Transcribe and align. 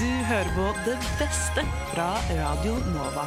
Du 0.00 0.06
hører 0.08 0.48
på 0.56 0.66
det 0.86 0.94
beste 1.18 1.60
fra 1.90 2.06
Radio 2.32 2.78
Nova. 2.88 3.24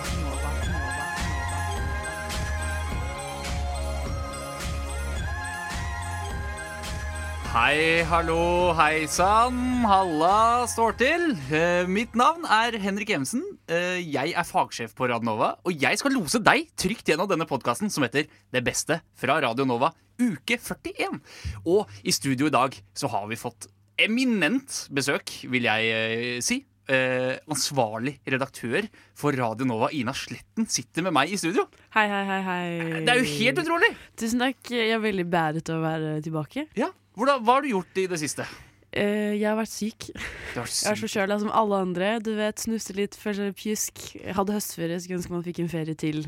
Hei, 7.51 8.01
hallo, 8.09 8.71
hei 8.73 9.05
sann, 9.05 9.83
halla 9.85 10.65
står 10.71 10.97
til. 10.97 11.27
Eh, 11.53 11.85
mitt 11.85 12.17
navn 12.17 12.49
er 12.49 12.79
Henrik 12.81 13.13
Evensen. 13.13 13.45
Eh, 13.69 14.01
jeg 14.01 14.33
er 14.33 14.49
fagsjef 14.49 14.97
på 14.97 15.11
Radio 15.13 15.29
Nova, 15.29 15.51
og 15.61 15.77
jeg 15.77 16.01
skal 16.01 16.17
lose 16.17 16.41
deg 16.41 16.73
trygt 16.73 17.05
gjennom 17.05 17.29
denne 17.29 17.45
podkasten 17.45 17.93
som 17.93 18.07
heter 18.07 18.25
Det 18.25 18.65
beste 18.65 18.97
fra 19.13 19.37
Radio 19.45 19.69
Nova, 19.69 19.93
uke 20.17 20.57
41. 20.57 21.21
Og 21.69 21.85
i 22.01 22.17
studio 22.17 22.49
i 22.49 22.57
dag 22.57 22.81
så 22.97 23.13
har 23.13 23.29
vi 23.29 23.37
fått 23.37 23.69
eminent 24.01 24.87
besøk, 24.93 25.35
vil 25.49 25.69
jeg 25.69 25.89
eh, 25.93 26.37
si. 26.41 26.63
Eh, 26.83 27.37
ansvarlig 27.47 28.17
redaktør 28.27 28.83
for 29.15 29.31
Radio 29.39 29.63
Nova, 29.67 29.87
Ina 29.95 30.11
Sletten, 30.11 30.65
sitter 30.67 31.05
med 31.05 31.15
meg 31.15 31.31
i 31.31 31.37
studio. 31.39 31.63
Hei, 31.95 32.03
hei, 32.11 32.23
hei, 32.27 32.41
hei. 32.43 32.65
Det 33.05 33.13
er 33.13 33.21
jo 33.21 33.29
helt 33.29 33.61
utrolig! 33.63 33.93
Tusen 34.19 34.43
takk. 34.43 34.59
Jeg 34.73 34.91
er 34.91 34.99
veldig 34.99 35.25
bæret 35.31 35.71
av 35.71 35.79
å 35.79 35.85
være 35.85 36.17
tilbake. 36.25 36.67
Ja, 36.75 36.91
Hvordan, 37.15 37.43
Hva 37.45 37.55
har 37.55 37.63
du 37.63 37.69
gjort 37.69 37.99
i 38.01 38.07
det 38.09 38.19
siste? 38.19 38.45
Uh, 38.93 39.33
jeg 39.37 39.45
har 39.47 39.55
vært 39.57 39.71
syk. 39.71 40.09
Har 40.13 40.65
har 40.65 40.69
Jeg 40.73 40.91
er 40.91 40.99
forkjøla 40.99 41.39
som 41.41 41.53
alle 41.53 41.79
andre. 41.85 42.09
Du 42.25 42.33
vet, 42.37 42.59
Snuste 42.61 42.95
litt, 42.97 43.15
føle 43.17 43.53
pjusk. 43.57 44.03
Jeg 44.19 44.35
hadde 44.37 44.57
høstferie, 44.57 44.99
skulle 45.01 45.21
ønske 45.21 45.33
man 45.33 45.45
fikk 45.45 45.63
en 45.63 45.71
ferie 45.71 45.97
til. 45.97 46.25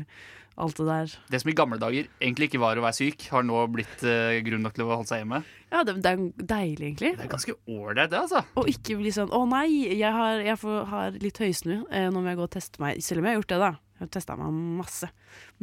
Alt 0.56 0.78
det 0.80 0.86
der. 0.88 1.14
Det 1.28 1.40
som 1.42 1.50
i 1.52 1.56
gamle 1.56 1.76
dager 1.80 2.06
egentlig 2.16 2.48
ikke 2.48 2.62
var 2.62 2.78
å 2.80 2.84
være 2.86 2.96
syk, 2.96 3.26
har 3.28 3.44
nå 3.44 3.60
blitt 3.74 4.04
eh, 4.08 4.38
grunn 4.46 4.64
nok 4.64 4.76
til 4.76 4.86
å 4.86 4.94
holde 4.94 5.10
seg 5.10 5.20
hjemme. 5.20 5.42
Ja, 5.68 5.82
det, 5.84 5.98
det 6.00 6.12
er 6.14 6.22
deilig, 6.54 6.86
egentlig. 6.86 7.12
Det 7.18 7.26
er 7.26 7.32
ganske 7.34 7.56
ålreit, 7.68 8.12
det, 8.12 8.22
altså. 8.22 8.40
Og 8.56 8.70
ikke 8.72 8.96
bli 9.00 9.12
sånn 9.12 9.28
'Å 9.28 9.42
nei, 9.50 9.66
jeg 9.92 10.12
har, 10.16 10.40
jeg 10.40 10.60
får, 10.62 10.78
har 10.92 11.18
litt 11.20 11.42
høysnu'. 11.42 11.82
Eh, 11.90 12.08
nå 12.08 12.22
må 12.22 12.32
jeg 12.32 12.40
gå 12.40 12.46
og 12.48 12.54
teste 12.56 12.80
meg. 12.80 13.02
Selv 13.04 13.20
om 13.20 13.28
jeg 13.28 13.36
har 13.36 13.42
gjort 13.42 13.52
det, 13.52 13.60
da. 13.66 13.72
Jeg 13.96 14.04
har 14.04 14.12
testa 14.12 14.34
meg 14.36 14.52
masse. 14.76 15.08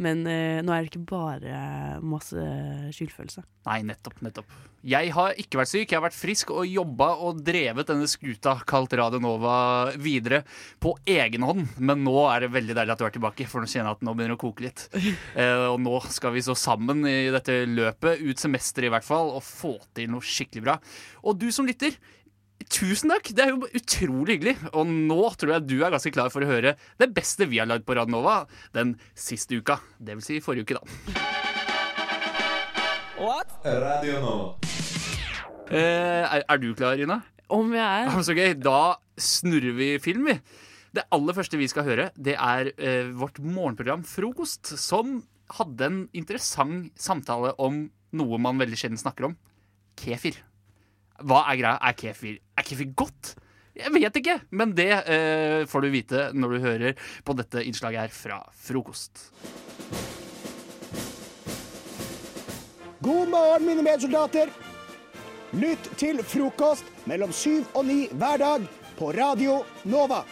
Men 0.02 0.24
eh, 0.26 0.60
nå 0.66 0.74
er 0.74 0.82
det 0.82 0.90
ikke 0.90 1.04
bare 1.12 1.58
masse 2.02 2.46
skyldfølelse. 2.98 3.44
Nei, 3.68 3.84
nettopp, 3.86 4.24
nettopp. 4.26 4.56
Jeg 4.84 5.12
har 5.16 5.38
ikke 5.40 5.60
vært 5.62 5.70
syk, 5.70 5.86
jeg 5.86 5.96
har 5.96 6.04
vært 6.04 6.18
frisk 6.18 6.50
og 6.52 6.66
jobba 6.68 7.12
og 7.24 7.44
drevet 7.46 7.88
denne 7.88 8.08
skuta 8.10 8.58
kalt 8.68 8.92
Radio 9.00 9.22
Nova 9.24 9.54
videre 10.02 10.42
på 10.84 10.96
egen 11.08 11.46
hånd. 11.46 11.78
Men 11.78 12.02
nå 12.04 12.18
er 12.32 12.44
det 12.44 12.52
veldig 12.56 12.76
deilig 12.80 12.96
at 12.96 13.04
du 13.04 13.06
er 13.08 13.14
tilbake, 13.16 13.48
for 13.48 13.64
nå 13.64 13.70
kjenner 13.70 13.94
jeg 13.94 14.00
at 14.00 14.04
nå 14.04 14.16
begynner 14.18 14.36
å 14.36 14.42
koke 14.42 14.68
litt. 14.68 14.88
Eh, 15.34 15.64
og 15.72 15.80
nå 15.82 15.96
skal 16.14 16.34
vi 16.36 16.42
så 16.46 16.54
sammen 16.58 17.06
i 17.10 17.32
dette 17.34 17.56
løpet, 17.70 18.22
ut 18.22 18.42
semesteret 18.42 18.90
i 18.90 18.92
hvert 18.94 19.06
fall, 19.06 19.32
og 19.38 19.46
få 19.46 19.72
til 19.96 20.12
noe 20.12 20.26
skikkelig 20.26 20.64
bra. 20.66 20.76
Og 21.24 21.40
du 21.40 21.48
som 21.54 21.66
lytter, 21.68 21.96
Tusen 22.72 23.12
takk! 23.12 23.32
Det 23.36 23.44
er 23.44 23.54
jo 23.54 23.68
utrolig 23.68 24.38
hyggelig. 24.38 24.56
Og 24.74 24.88
nå 24.88 25.22
tror 25.40 25.56
jeg 25.56 25.68
du 25.68 25.78
er 25.82 25.94
ganske 25.94 26.14
klar 26.14 26.32
for 26.34 26.46
å 26.46 26.50
høre 26.50 26.76
det 27.02 27.10
beste 27.16 27.48
vi 27.50 27.60
har 27.62 27.70
lagd 27.70 27.86
på 27.88 27.96
Radnova 27.98 28.44
den 28.76 28.96
siste 29.18 29.60
uka. 29.60 29.80
Det 30.00 30.18
vil 30.20 30.26
si 30.26 30.42
forrige 30.44 30.68
uke, 30.68 30.80
da. 30.80 30.84
Radio 33.64 34.20
Nova. 34.20 34.48
Eh, 35.72 36.24
er, 36.28 36.44
er 36.44 36.60
du 36.60 36.74
klar, 36.76 37.00
Ina? 37.00 37.22
Om 37.54 37.72
jeg 37.76 38.06
er 38.08 38.24
Så 38.26 38.36
gøy. 38.36 38.54
Da 38.60 38.96
snurrer 39.20 39.76
vi 39.78 39.90
film, 40.04 40.28
vi. 40.28 40.38
Det 40.94 41.08
aller 41.16 41.34
første 41.34 41.58
vi 41.58 41.70
skal 41.72 41.88
høre, 41.88 42.10
det 42.14 42.36
er 42.38 42.70
eh, 42.78 43.10
vårt 43.18 43.40
morgenprogram 43.42 44.04
Frokost, 44.06 44.76
som 44.78 45.24
hadde 45.58 45.88
en 45.88 46.02
interessant 46.14 46.92
samtale 47.00 47.56
om 47.58 47.88
noe 48.14 48.42
man 48.42 48.62
veldig 48.62 48.78
sjelden 48.78 49.02
snakker 49.02 49.32
om. 49.32 49.38
Kefir. 49.98 50.38
Hva 51.24 51.46
er 51.48 51.60
greia? 51.60 51.78
Er 51.80 51.96
kefir, 51.96 52.40
er 52.58 52.66
kefir 52.68 52.92
godt? 53.00 53.36
Jeg 53.74 53.90
vet 53.96 54.18
ikke, 54.20 54.36
men 54.54 54.74
det 54.78 54.92
eh, 55.10 55.64
får 55.70 55.82
du 55.86 55.90
vite 55.94 56.26
når 56.36 56.52
du 56.52 56.66
hører 56.68 57.00
på 57.26 57.36
dette 57.38 57.64
innslaget 57.64 58.04
her 58.04 58.14
fra 58.14 58.42
Frokost. 58.54 59.32
God 63.04 63.32
morgen, 63.32 63.66
mine 63.68 63.84
medsoldater. 63.84 64.52
Lytt 65.54 65.90
til 66.02 66.22
frokost 66.26 66.88
mellom 67.10 67.34
syv 67.36 67.66
og 67.78 67.86
ni 67.86 68.06
hver 68.12 68.40
dag 68.42 68.68
på 68.98 69.12
Radio 69.16 69.60
Nova. 69.90 70.24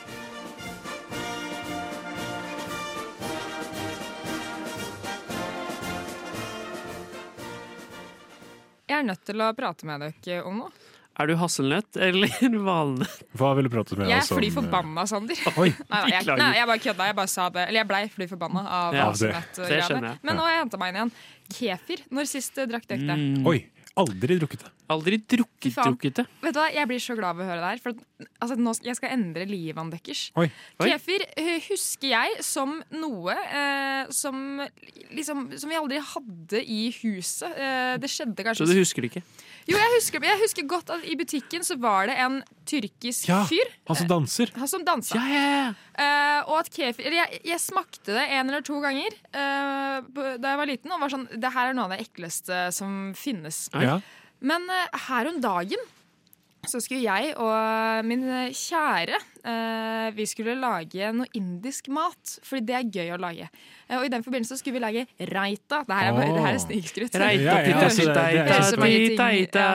Jeg 8.92 9.00
er 9.00 9.08
nødt 9.08 9.24
til 9.24 9.42
å 9.42 9.52
prate 9.56 9.88
med 9.88 10.04
dere 10.04 10.42
om 10.46 10.64
noe. 10.66 10.81
Er 11.20 11.28
du 11.28 11.34
hasselnøtt 11.36 11.98
eller 12.00 12.32
valnøtt? 12.70 13.24
Hva 13.38 13.52
vil 13.58 13.68
du 13.68 13.72
prate 13.74 13.98
med 14.00 14.08
Jeg 14.10 14.22
er 14.24 14.30
om? 14.32 14.40
fly 14.40 14.50
forbanna, 14.56 15.04
Sander. 15.12 15.42
Oi, 15.58 15.68
Nei, 15.92 16.00
nei, 16.08 16.14
jeg, 16.16 16.38
nei, 16.40 16.52
jeg 16.58 16.70
bare 16.72 16.84
kødda. 16.88 17.10
Jeg 17.12 17.18
bare 17.20 17.32
sa 17.34 17.50
det. 17.52 17.66
Eller 17.68 17.82
jeg 17.84 17.90
blei 17.92 18.04
fly 18.16 18.30
forbanna 18.32 18.64
av 18.80 18.96
Ja, 18.96 19.10
hasselnøttgreiene. 19.12 20.14
jeg. 20.16 20.24
Men 20.24 20.40
nå 20.40 20.48
har 20.48 20.56
jeg 20.56 20.64
henta 20.66 20.80
meg 20.82 20.94
inn 20.96 21.02
igjen. 21.02 21.14
Kefir. 21.52 22.06
Når 22.16 22.32
sist 22.32 22.58
eh, 22.64 22.70
drakk 22.72 22.88
dere 22.88 23.04
det? 23.12 23.18
Mm. 23.20 23.46
oi, 23.52 23.58
aldri 24.00 24.38
drukket 24.40 24.64
det. 24.64 24.72
Aldri 24.92 25.18
drukket, 25.24 25.76
drukket 25.78 26.18
det. 26.20 26.26
Vet 26.44 26.56
du 26.56 26.60
hva, 26.60 26.66
Jeg 26.76 26.88
blir 26.90 27.00
så 27.00 27.14
glad 27.16 27.38
ved 27.38 27.46
å 27.46 27.52
høre 27.52 27.62
det 27.64 27.70
her. 27.76 27.82
For 27.84 27.94
at, 27.94 28.26
altså, 28.44 28.58
nå, 28.60 28.74
skal- 28.76 28.90
jeg 28.92 28.98
skal 29.00 29.14
endre 29.16 29.46
livet 29.48 29.94
deres. 29.94 30.24
Oi. 30.40 30.48
Oi. 30.82 30.88
Kefir 30.90 31.24
eh, 31.40 31.54
husker 31.70 32.12
jeg 32.16 32.42
som 32.44 32.74
noe 32.96 33.36
eh, 33.36 34.10
som, 34.16 34.60
liksom, 35.16 35.46
som 35.60 35.72
vi 35.72 35.80
aldri 35.80 36.00
hadde 36.16 36.64
i 36.66 36.82
huset. 37.04 37.52
Eh, 37.56 37.94
det 38.04 38.12
skjedde 38.12 38.48
kanskje 38.48 38.66
Så 38.66 38.72
du 38.72 38.80
husker 38.82 39.06
det 39.08 39.14
ikke? 39.14 39.24
Jo, 39.70 39.78
jeg 39.78 39.92
husker, 39.96 40.24
jeg 40.26 40.40
husker 40.42 40.66
godt 40.70 40.90
at 40.94 41.06
i 41.06 41.16
butikken 41.20 41.66
så 41.66 41.78
var 41.82 42.10
det 42.10 42.16
en 42.24 42.40
tyrkisk 42.68 43.30
Ja, 43.30 43.44
fyr 43.50 43.70
han 43.90 44.00
som 44.00 44.10
danser. 44.10 44.52
han 44.58 44.72
som 44.72 44.86
dansa. 44.88 45.20
Ja, 45.20 45.28
ja, 45.30 45.44
ja. 45.52 45.70
Eh, 46.02 46.40
og 46.50 46.62
at 46.64 46.72
kefir 46.74 47.14
jeg, 47.14 47.42
jeg 47.46 47.62
smakte 47.62 48.16
det 48.16 48.26
en 48.26 48.50
eller 48.50 48.66
to 48.66 48.80
ganger 48.82 49.14
uh, 49.36 50.02
da 50.42 50.54
jeg 50.54 50.62
var 50.64 50.70
liten. 50.70 50.94
Og 50.96 51.04
var 51.04 51.14
sånn, 51.14 51.28
det 51.36 51.54
her 51.54 51.72
er 51.72 51.78
noe 51.78 51.90
av 51.90 51.96
det 51.96 52.08
ekleste 52.08 52.68
som 52.76 53.12
finnes. 53.18 53.68
Ja. 53.76 54.00
Men 54.42 54.66
uh, 54.72 55.04
her 55.08 55.30
om 55.30 55.42
dagen 55.44 55.90
så 56.68 56.80
skulle 56.84 57.02
jeg 57.02 57.34
og 57.42 58.06
min 58.06 58.22
kjære 58.54 59.18
eh, 59.50 60.12
Vi 60.14 60.26
skulle 60.30 60.54
lage 60.62 61.08
noe 61.16 61.26
indisk 61.38 61.88
mat, 61.90 62.36
fordi 62.46 62.66
det 62.70 62.76
er 62.78 62.90
gøy 62.94 63.10
å 63.16 63.20
lage. 63.22 63.48
Eh, 63.90 63.98
og 63.98 64.06
i 64.06 64.12
den 64.14 64.22
forbindelse 64.24 64.60
skulle 64.60 64.78
vi 64.78 64.84
lage 64.84 65.06
reita. 65.32 65.82
Det 65.88 65.98
her 65.98 66.12
er, 66.12 66.18
bare- 66.20 66.36
det 66.36 66.44
her 66.46 66.54
er 66.54 66.62
snikskryt. 66.62 67.18
Reita, 67.18 67.56
tita, 67.66 67.90
tita, 67.90 68.26
tita, 68.86 69.30
tita. 69.34 69.66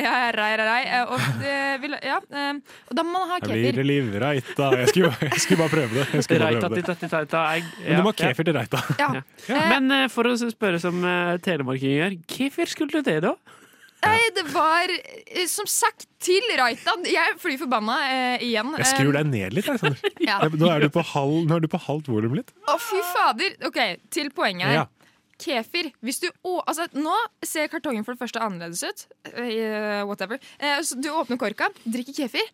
Ja, 0.00 0.14
rei, 0.38 0.52
rei. 0.62 0.82
Eh, 0.86 1.04
Og, 1.10 1.20
eh, 1.42 1.76
vi 1.82 1.92
ja, 2.06 2.20
eh, 2.30 2.52
og 2.90 2.94
da 2.96 3.02
må 3.02 3.12
man 3.18 3.28
ha 3.32 3.38
Her 3.40 3.46
blir 3.48 3.64
kefir. 3.66 3.80
det 3.80 3.86
livreita. 3.90 4.70
Jeg 4.80 4.88
skulle, 4.94 5.10
bare- 5.10 5.30
jeg 5.34 5.40
skulle 5.44 5.58
bare 5.64 5.74
prøve 5.74 5.94
det. 5.98 6.06
Jeg 6.14 6.22
skulle 6.28 6.40
bare 6.40 6.54
Reita, 6.54 6.68
prøve 6.68 6.74
det. 6.74 6.84
tita, 6.84 6.94
tita, 6.94 7.24
tita. 7.26 7.44
Jeg- 7.56 7.64
Men 7.88 7.96
du 7.96 8.02
må 8.02 8.12
ha 8.14 8.18
kefir 8.22 8.44
til 8.44 8.54
reita. 8.54 8.84
Ja. 8.98 9.12
ja. 9.48 9.68
Men 9.74 9.90
eh, 9.92 10.08
for 10.08 10.24
å 10.30 10.36
spørre 10.38 10.78
som 10.80 11.02
uh, 11.04 11.36
gjør, 11.36 12.16
hvorfor 12.30 12.66
skulle 12.70 12.90
du 12.90 13.02
det, 13.02 13.20
da? 13.22 13.34
Nei, 14.00 14.20
det 14.36 14.44
var 14.52 14.90
eh, 14.92 15.46
som 15.50 15.66
sagt 15.68 16.06
til 16.22 16.44
Raitan. 16.58 17.04
Jeg 17.08 17.20
er 17.20 17.36
fly 17.40 17.56
forbanna 17.60 17.96
eh, 18.06 18.46
igjen. 18.46 18.72
Jeg 18.80 18.88
skrur 18.94 19.12
deg 19.16 19.28
ned 19.28 19.56
litt. 19.56 19.68
Alexander. 19.68 20.00
Eh, 20.20 20.24
ja. 20.26 20.38
Nå 20.46 20.68
er 20.70 20.84
du 20.84 20.90
på 20.92 21.02
halv, 21.12 21.50
er 21.52 21.62
du 21.64 21.68
på 21.70 21.80
halvt 21.80 22.10
volum 22.12 22.36
litt. 22.38 22.52
Å, 22.68 22.76
fy 22.80 23.00
fader. 23.12 23.54
OK, 23.66 23.78
til 24.12 24.30
poenget 24.36 24.68
her. 24.68 24.78
Ja. 24.82 24.86
Kefir. 25.40 25.90
Hvis 26.04 26.20
du 26.22 26.28
å, 26.28 26.58
altså, 26.68 26.86
nå 26.96 27.14
ser 27.46 27.70
kartongen 27.72 28.04
for 28.06 28.14
det 28.14 28.22
første 28.22 28.42
annerledes 28.44 28.84
ut. 28.84 29.06
Uh, 29.32 30.02
whatever. 30.08 30.40
Uh, 30.60 30.78
så 30.84 30.98
du 31.00 31.08
åpner 31.12 31.40
korka, 31.40 31.70
drikker 31.88 32.16
kefir. 32.22 32.52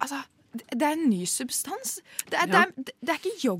Altså, 0.00 0.22
det 0.56 0.80
det 0.80 0.88
er 0.88 0.96
en 0.96 1.08
ny 1.10 1.26
substans. 1.28 1.98
Det 2.30 2.40
er, 2.40 2.48
det 2.48 2.62
er, 2.62 2.92
det 3.04 3.12
er 3.12 3.20
ikke 3.20 3.50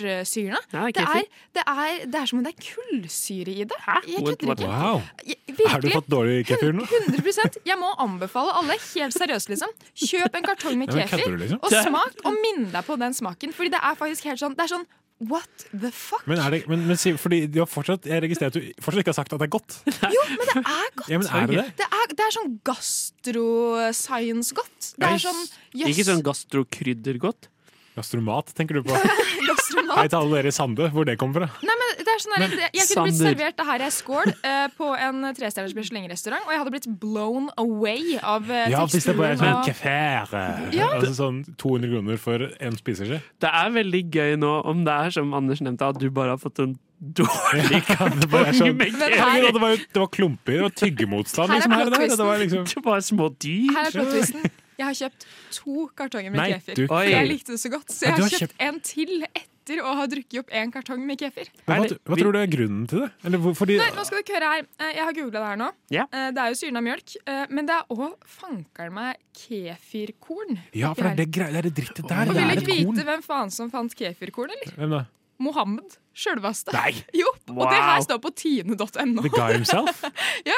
yoghurtsyrene. 0.00 0.58
Ja, 0.72 0.86
Det 0.90 0.96
er, 1.04 1.22
det, 1.54 1.62
er, 1.66 2.06
det 2.06 2.14
er 2.20 2.26
som 2.26 2.38
om 2.38 2.44
det 2.44 2.52
er 2.54 2.60
kullsyre 2.74 3.48
i 3.54 3.64
det. 3.64 3.76
Jeg 4.08 4.24
kødder 4.24 4.52
ikke. 4.54 4.66
Wow. 4.66 5.02
Jeg- 5.26 5.36
Har 5.70 5.80
du 5.80 5.88
fått 5.88 6.08
dårlig 6.10 6.46
kefir 6.46 6.72
nå? 6.74 6.82
100% 6.84 7.56
Jeg 7.64 7.78
må 7.78 7.94
anbefale 7.98 8.52
alle, 8.52 8.72
helt 8.94 9.14
seriøst, 9.14 9.48
liksom. 9.48 9.68
Kjøp 9.94 10.34
en 10.34 10.42
kartong 10.42 10.76
med 10.78 10.88
kefir, 10.88 11.18
ja, 11.30 11.36
liksom? 11.36 11.58
og 11.62 11.70
smak, 11.70 12.12
og 12.24 12.32
minn 12.42 12.70
deg 12.72 12.84
på 12.84 12.96
den 12.98 13.14
smaken. 13.14 13.52
Fordi 13.54 13.68
det 13.70 13.80
er 13.82 13.94
faktisk 13.94 14.24
helt 14.24 14.38
sånn 14.40 14.54
Det 14.56 14.62
er 14.64 14.68
sånn 14.76 14.86
What 15.20 15.48
the 15.70 15.90
fuck? 15.94 16.26
Men, 16.26 16.38
er 16.42 16.50
det, 16.50 16.66
men, 16.68 16.86
men 16.88 16.96
fordi 16.98 17.46
fortsatt, 17.70 18.02
jeg 18.04 18.20
registrerer 18.20 18.50
at 18.50 18.54
du 18.58 18.62
fortsatt 18.82 18.98
ikke 19.04 19.12
har 19.14 19.20
sagt 19.22 19.32
at 19.32 19.38
det 19.38 19.46
er 19.46 19.50
godt. 19.54 19.78
Jo, 20.10 20.22
men 20.28 20.38
det 20.50 20.56
er 20.58 20.90
godt. 20.98 21.06
Ja, 21.08 21.18
men 21.22 21.28
er 21.30 21.46
det 21.46 21.54
det? 21.54 21.70
Det 21.78 21.86
er, 21.86 22.06
det 22.18 22.24
er 22.26 22.30
sånn 22.34 22.58
gastro-science-godt. 22.66 24.98
Det 24.98 25.06
er 25.06 25.18
sånn 25.22 25.38
yes. 25.78 25.86
Ikke 25.92 26.04
sånn 26.10 26.18
gastrokryddergodt? 26.26 27.46
Gastromat, 27.94 28.48
tenker 28.58 28.74
du 28.80 28.82
på? 28.82 28.90
gastromat. 29.48 29.98
Hei 30.00 30.08
til 30.10 30.18
alle 30.18 30.38
dere 30.40 30.50
i 30.50 30.54
Sande, 30.54 30.88
hvor 30.90 31.06
det 31.06 31.14
kommer 31.20 31.44
fra. 31.44 31.48
Nei, 31.62 31.74
men 31.78 31.92
det 32.00 32.10
er 32.10 32.22
sånn 32.24 32.32
der, 32.34 32.54
det- 32.58 32.70
Jeg 32.74 32.88
kunne 32.90 33.04
blitt 33.06 33.18
servert 33.20 33.56
det 33.60 33.66
her 33.68 33.84
i 33.84 33.86
ei 33.86 33.92
skål 33.94 34.32
eh, 34.34 34.64
på 34.74 34.88
en 34.98 35.20
trestjerners 35.36 35.76
Michelin-restaurant, 35.78 36.42
og 36.48 36.50
jeg 36.56 36.62
hadde 36.64 36.72
blitt 36.74 36.88
blown 37.04 37.46
away 37.62 38.16
av 38.18 38.50
eh, 38.50 38.66
Ja, 38.74 38.80
hvis 38.90 39.06
det 39.06 39.14
bare 39.18 39.36
er 39.36 39.38
sånn 39.38 39.52
og- 39.60 39.68
kefir. 39.68 40.34
Ja. 40.74 40.88
Altså 40.96 41.12
sånn 41.20 41.38
200 41.62 41.92
kroner 41.94 42.18
for 42.24 42.48
en 42.58 42.80
spiseskje. 42.80 43.20
Det 43.44 43.52
er 43.62 43.70
veldig 43.78 44.02
gøy 44.18 44.34
nå 44.42 44.52
om 44.72 44.82
det 44.88 44.98
er 45.06 45.14
som 45.20 45.30
Anders 45.38 45.62
nevnte, 45.62 45.92
at 45.94 46.02
du 46.02 46.08
bare 46.10 46.34
har 46.34 46.42
fått 46.42 46.58
en 46.66 46.74
dårlig 46.98 47.82
kartong 47.92 48.18
det 48.26 48.42
sånn- 48.58 48.74
med 48.74 48.90
her- 49.14 49.46
det 49.52 49.62
var 49.62 49.78
det 49.78 50.02
var 50.02 50.10
klumper 50.10 50.66
og 50.66 50.74
tyggemotstand 50.82 51.46
Her 51.54 51.60
er 51.60 51.62
liksom, 51.62 51.78
her 51.78 51.94
der. 51.94 52.10
Det 52.16 52.26
var 52.26 52.38
liksom 52.42 52.66
Det 52.74 52.84
var 52.90 53.06
små 53.12 53.30
dyr. 53.38 53.70
Her 53.78 53.86
er 53.92 53.98
plot-twisten. 54.00 54.50
Jeg 54.78 54.86
har 54.86 54.94
kjøpt 54.94 55.26
to 55.54 55.88
kartonger 55.96 56.30
med 56.34 56.40
Nei, 56.40 56.52
kefir. 56.54 56.74
du- 56.74 56.86
jeg 57.08 57.28
likte 57.28 57.52
det 57.54 57.60
så 57.62 57.70
godt, 57.70 57.88
så 57.90 58.06
jeg 58.08 58.16
du 58.16 58.22
har 58.22 58.30
har 58.30 58.38
kjøpt 58.38 58.56
en 58.60 58.80
til 58.80 59.22
etter 59.34 59.80
å 59.80 59.94
ha 59.96 60.06
drukket 60.06 60.38
opp 60.42 60.50
en 60.52 60.70
kartong 60.72 61.06
med 61.06 61.16
kefir. 61.18 61.48
Men 61.66 61.82
hva, 61.86 61.98
hva 62.04 62.16
tror 62.20 62.32
du 62.32 62.38
er 62.38 62.46
grunnen 62.52 62.86
til 62.88 63.00
det? 63.00 63.10
Eller 63.24 63.38
hvor, 63.38 63.54
fordi, 63.56 63.78
Nei, 63.78 63.90
nå 63.96 64.04
skal 64.04 64.20
dere 64.22 64.34
høre 64.40 64.50
her. 64.52 64.66
Eh, 64.80 64.92
Jeg 64.98 65.04
har 65.04 65.12
googla 65.16 65.32
det 65.40 65.46
her 65.48 65.56
nå. 65.56 65.70
Ja. 65.90 66.02
Eh, 66.12 66.30
Det 66.32 66.38
er 66.42 66.48
jo 66.48 66.54
syren 66.60 66.76
av 66.76 66.82
mjølk, 66.84 67.16
eh, 67.26 67.46
men 67.50 67.66
det 67.66 67.74
er 67.78 67.84
òg 67.96 68.14
fankeren 68.26 68.92
meg 68.92 69.16
kefirkorn. 69.32 70.58
ja, 70.74 70.92
for 70.94 71.02
det 71.04 71.10
er 71.12 71.16
det, 71.16 71.32
det 71.32 71.56
er 71.56 71.62
det 71.62 71.74
drittet 71.74 72.08
der. 72.08 72.28
Og 72.28 72.34
Det 72.34 72.42
vil 72.42 72.50
er 72.50 72.60
dere 72.60 72.94
vite 72.94 73.04
hvem 73.08 73.22
faen 73.24 73.50
som 73.50 73.70
fant 73.70 73.94
kefirkorn, 73.94 74.50
eller? 74.52 74.74
Hvem 74.76 74.90
da? 74.90 75.04
Mohammed. 75.38 75.96
Sjølveste. 76.14 76.70
Jo, 77.20 77.26
wow. 77.50 77.64
og 77.64 77.72
det 77.72 77.80
her 77.82 78.00
står 78.06 78.20
på 78.22 78.30
tine.no. 78.38 79.22
The 79.24 79.32
guy 79.34 79.52
himself? 79.58 80.04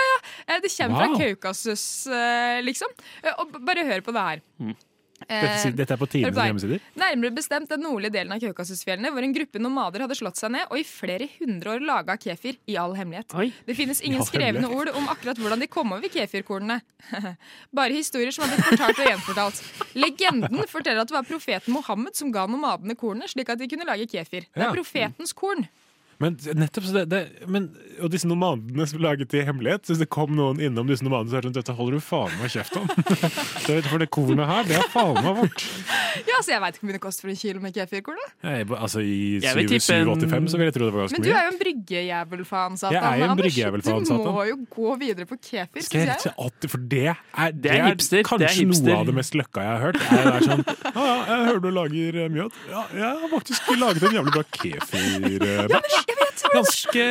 Eh, 0.47 0.61
Det 0.62 0.70
kommer 0.76 0.97
Wow. 1.08 1.17
fra 1.17 1.25
Kaukasus, 1.25 2.06
eh, 2.06 2.61
liksom. 2.62 2.88
Eh, 3.25 3.32
Og 3.38 3.56
bare 3.67 3.85
hør 3.88 4.00
på 4.06 4.12
det 4.14 4.23
her. 4.29 4.75
Dette, 5.26 5.69
Eh, 5.69 5.73
dette 5.75 5.90
er 5.93 5.99
på 5.99 6.06
deg. 6.06 6.34
hjemmesider? 6.34 6.81
Nærmere 6.96 7.34
bestemt 7.34 7.69
den 7.69 7.81
nordlige 7.82 8.12
delen 8.14 8.32
av 8.32 8.38
Kaukasusfjellene, 8.40 9.11
hvor 9.11 9.25
en 9.26 9.34
gruppe 9.34 9.58
nomader 9.58 10.00
hadde 10.05 10.14
slått 10.14 10.37
seg 10.38 10.52
ned 10.55 10.67
og 10.70 10.78
i 10.78 10.84
flere 10.87 11.26
hundre 11.40 11.75
år 11.75 11.81
laga 11.84 12.17
kefir 12.17 12.56
i 12.69 12.76
all 12.78 12.94
hemmelighet. 12.94 13.34
Oi. 13.34 13.52
Det 13.67 13.75
finnes 13.76 14.00
ingen 14.02 14.20
Ja, 14.20 14.25
skrevne 14.28 14.70
ord 14.70 14.88
om 14.94 15.08
akkurat 15.08 15.37
hvordan 15.37 15.58
de 15.58 15.67
kom 15.67 15.93
over 15.93 16.06
kefirkornene. 16.08 16.81
Bare 17.75 17.90
historier 17.93 18.31
som 18.31 18.44
har 18.46 18.55
blitt 18.55 18.69
fortalt 18.70 18.99
og 19.02 19.11
gjenfortalt. 19.11 19.62
Legenden 19.99 20.62
forteller 20.70 21.02
at 21.02 21.08
det 21.11 21.17
var 21.19 21.26
profeten 21.26 21.72
Mohammed 21.75 22.14
som 22.14 22.31
ga 22.31 22.46
nomadene 22.46 22.94
kornene, 22.94 23.26
slik 23.29 23.50
at 23.50 23.58
de 23.58 23.67
kunne 23.69 23.84
lage 23.88 24.06
kefir. 24.06 24.46
Det 24.55 24.62
er 24.62 24.72
profetens 24.75 25.32
korn. 25.34 25.67
Men 26.18 26.36
nettopp 26.56 26.84
så 26.88 26.92
det, 26.96 27.02
det 27.12 27.48
men, 27.52 27.66
Og 28.00 28.08
disse 28.10 28.24
nomadene 28.24 28.86
som 28.88 29.02
laget 29.04 29.28
det 29.28 29.42
i 29.42 29.44
hemmelighet 29.44 29.84
Hvis 29.90 29.98
det 30.00 30.06
kom 30.08 30.30
noen 30.32 30.56
innom 30.64 30.86
disse 30.88 31.04
nomadene 31.04 31.28
Så 31.28 31.36
er 31.36 31.44
det 31.44 31.50
sånn, 31.50 31.56
dette 31.58 31.74
holder 31.76 31.98
du 31.98 32.04
faen 32.06 32.32
meg 32.40 32.48
kjeft 32.54 32.76
om 32.80 32.86
Det- 33.66 33.82
For 33.90 33.98
det 34.00 34.08
kornet 34.14 34.48
her, 34.48 34.62
det 34.64 34.78
er 34.80 34.88
faen 34.94 35.12
meg 35.20 35.36
vårt 35.42 35.64
Ja, 36.24 36.38
så 36.40 36.54
Jeg 36.54 36.62
veit 36.64 36.78
ikke 36.78 36.86
hvor 36.86 36.88
mye 36.88 36.96
det 36.96 37.02
koster 37.04 37.26
for 37.26 37.32
en 37.34 37.36
kilo 37.36 37.60
med 37.60 37.74
kefirkorn. 37.76 38.16
da. 38.16 38.54
Jeg, 38.56 38.68
Altså 38.72 39.02
i 39.04 39.18
Jeg 39.44 39.52
vil 39.58 39.68
tippe 39.68 39.92
en- 39.92 40.08
785 40.16 40.48
så 40.54 40.56
vil 40.62 40.66
jeg 40.70 40.74
tro 40.78 40.86
det 40.88 40.94
var 40.96 41.02
ganske 41.04 41.20
mye. 41.20 41.20
Men 41.20 41.28
du 41.28 41.36
er 41.36 41.44
jo 41.44 41.50
en 41.52 41.60
bryggejævel-fan, 41.60 42.78
Satan. 42.80 42.96
Jeg 42.96 43.02
er 43.04 43.19
jo 43.20 43.28
en 43.30 43.40
bryggejævel-fan, 43.42 44.06
Du 44.06 44.32
må 44.32 44.44
jo 44.48 44.56
gå 44.72 44.94
videre 45.02 45.26
på 45.28 45.36
kefir, 45.36 45.82
Skal 45.84 46.00
jeg 46.06 46.16
jeg. 46.24 46.70
for 46.72 46.78
det 46.78 47.02
er, 47.12 47.52
det 47.52 47.70
er 47.76 47.84
hipster, 47.90 48.16
det 48.16 48.24
er 48.24 48.28
kanskje 48.30 48.64
hipster. 48.64 48.88
noe 48.88 48.96
av 49.02 49.06
det 49.10 49.14
mest 49.20 49.36
løkka 49.36 49.60
jeg 49.66 49.72
har 49.76 49.84
hørt. 49.84 50.00
Er 50.06 50.24
det 50.24 50.32
er 50.32 50.46
sånn, 50.48 50.64
ah, 50.94 51.04
ja, 51.04 51.16
jeg 51.28 51.46
hører 51.50 51.60
du 51.66 51.70
lager 51.76 52.20
eh, 52.24 52.28
mjød. 52.38 52.58
Ja, 52.72 52.82
jeg 52.96 53.20
har 53.20 53.28
faktisk 53.36 53.70
laget 53.76 54.02
en 54.08 54.16
jævlig 54.16 54.32
bra 54.38 54.44
kefir-batch. 54.56 56.06
Ganske, 56.53 57.05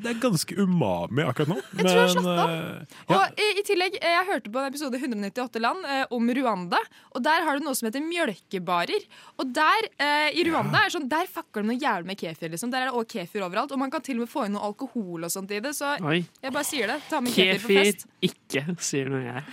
det 0.00 0.10
er 0.10 0.18
ganske 0.22 0.54
umami 0.56 1.24
akkurat 1.26 1.48
nå. 1.50 1.56
Jeg 1.74 1.86
tror 1.86 1.98
jeg 1.98 2.12
slått 2.12 2.28
av 2.30 2.52
ja, 2.52 3.16
Og 3.16 3.40
i, 3.42 3.46
i 3.60 3.64
tillegg, 3.66 3.96
eh, 3.98 4.12
Jeg 4.14 4.26
hørte 4.28 4.52
på 4.52 4.60
en 4.60 4.68
episode 4.70 5.00
198 5.00 5.62
land 5.64 5.88
eh, 5.90 6.04
om 6.14 6.30
Rwanda. 6.38 6.80
Og 7.16 7.24
Der 7.26 7.42
har 7.46 7.58
du 7.58 7.66
noe 7.66 7.74
som 7.78 7.88
heter 7.88 8.04
mjølkebarer. 8.04 9.08
Og 9.42 9.50
der 9.56 9.88
eh, 9.98 10.28
i 10.38 10.46
Rwanda 10.48 10.84
er 10.84 10.94
sånn, 10.94 11.08
der 11.10 11.26
fucker 11.30 11.64
de 11.64 11.72
noe 11.72 11.80
jævlig 11.80 12.12
med 12.12 12.20
kefir. 12.22 12.52
Liksom. 12.54 12.72
Der 12.72 12.86
er 12.86 12.92
det 12.92 12.96
også 13.00 13.16
kefir 13.16 13.46
overalt. 13.48 13.74
Og 13.74 13.82
man 13.82 13.92
kan 13.92 14.04
til 14.06 14.20
og 14.20 14.26
med 14.26 14.32
få 14.32 14.46
inn 14.46 14.56
noe 14.56 14.70
alkohol 14.70 15.26
og 15.26 15.34
sånt 15.34 15.52
i 15.56 15.60
det. 15.64 15.74
Så 15.76 15.96
Oi. 16.06 16.22
jeg 16.44 16.54
bare 16.54 16.68
sier 16.70 16.94
det. 16.94 17.00
Ta 17.10 17.20
med 17.24 17.34
kefir 17.34 17.66
Kefir 17.66 17.82
fest. 17.82 18.08
ikke, 18.30 18.66
sier 18.84 19.10
nå 19.12 19.24
jeg. 19.26 19.44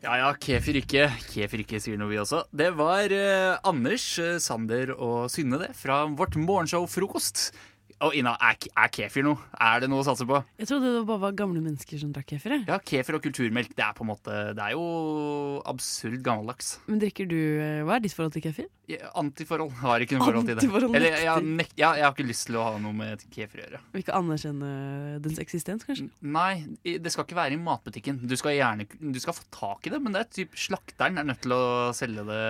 Ja 0.00 0.14
ja, 0.16 0.28
kefir 0.40 0.78
ikke. 0.80 1.10
Kefir 1.28 1.60
ikke, 1.60 1.78
sier 1.82 1.98
nå 2.00 2.06
vi 2.08 2.16
også. 2.22 2.46
Det 2.56 2.70
var 2.78 3.12
eh, 3.12 3.58
Anders, 3.68 4.06
eh, 4.16 4.38
Sander 4.40 4.94
og 4.96 5.26
Synne, 5.28 5.58
det, 5.60 5.74
fra 5.76 6.06
vårt 6.16 6.38
morgenshow 6.40 6.86
Frokost. 6.88 7.50
Og 8.00 8.14
Ina, 8.16 8.32
er, 8.40 8.56
er 8.80 8.88
kefir 8.94 9.24
noe? 9.26 9.36
Er 9.60 9.82
det 9.82 9.90
noe 9.92 10.00
å 10.00 10.04
satse 10.06 10.24
på? 10.28 10.38
Jeg 10.56 10.70
trodde 10.70 10.88
det 10.94 11.02
bare 11.08 11.20
var 11.26 11.34
gamle 11.36 11.60
mennesker 11.60 12.00
som 12.00 12.12
drakk 12.14 12.30
kefir. 12.32 12.54
jeg. 12.56 12.64
Ja, 12.70 12.78
kefir 12.80 13.18
og 13.18 13.24
kulturmelk, 13.26 13.74
det 13.76 13.84
er 13.84 13.96
på 13.96 14.06
en 14.06 14.08
måte 14.08 14.36
Det 14.56 14.64
er 14.64 14.72
jo 14.72 14.84
absurd 15.68 16.22
gammeldags. 16.24 16.78
Men 16.88 17.02
drikker 17.02 17.28
du 17.28 17.36
eh, 17.36 17.82
Hva 17.84 17.98
er 17.98 18.04
ditt 18.06 18.16
forhold 18.16 18.32
til 18.36 18.44
kefir? 18.46 18.70
Ja, 18.90 19.10
Antiforhold. 19.20 19.74
Har 19.82 20.02
ikke 20.02 20.16
noe 20.16 20.30
forhold 20.30 20.48
til 20.48 20.56
det. 20.58 20.64
Eller 20.96 21.18
jeg, 21.20 21.26
nekter. 21.28 21.50
nek 21.60 21.74
ja, 21.76 21.90
jeg 22.00 22.06
har 22.06 22.14
ikke 22.16 22.28
lyst 22.30 22.48
til 22.48 22.56
å 22.58 22.64
ha 22.70 22.78
noe 22.82 22.96
med 22.96 23.26
kefir 23.34 23.60
å 23.60 23.66
gjøre. 23.66 23.82
Vil 23.92 24.04
ikke 24.06 24.16
anerkjenne 24.16 24.70
dens 25.26 25.42
eksistens, 25.44 25.84
kanskje? 25.86 26.08
Nei, 26.24 26.52
det 26.82 27.12
skal 27.12 27.28
ikke 27.28 27.38
være 27.38 27.58
i 27.58 27.60
matbutikken. 27.60 28.22
Du 28.24 28.34
skal 28.40 28.56
gjerne 28.56 28.88
Du 28.88 29.20
skal 29.22 29.36
få 29.36 29.44
tak 29.54 29.86
i 29.86 29.92
det, 29.92 30.00
men 30.02 30.16
det 30.16 30.24
er 30.24 30.32
typ 30.40 30.56
slakteren 30.58 31.20
er 31.20 31.28
nødt 31.28 31.44
til 31.44 31.54
å 31.54 31.62
selge 31.96 32.24
det. 32.32 32.40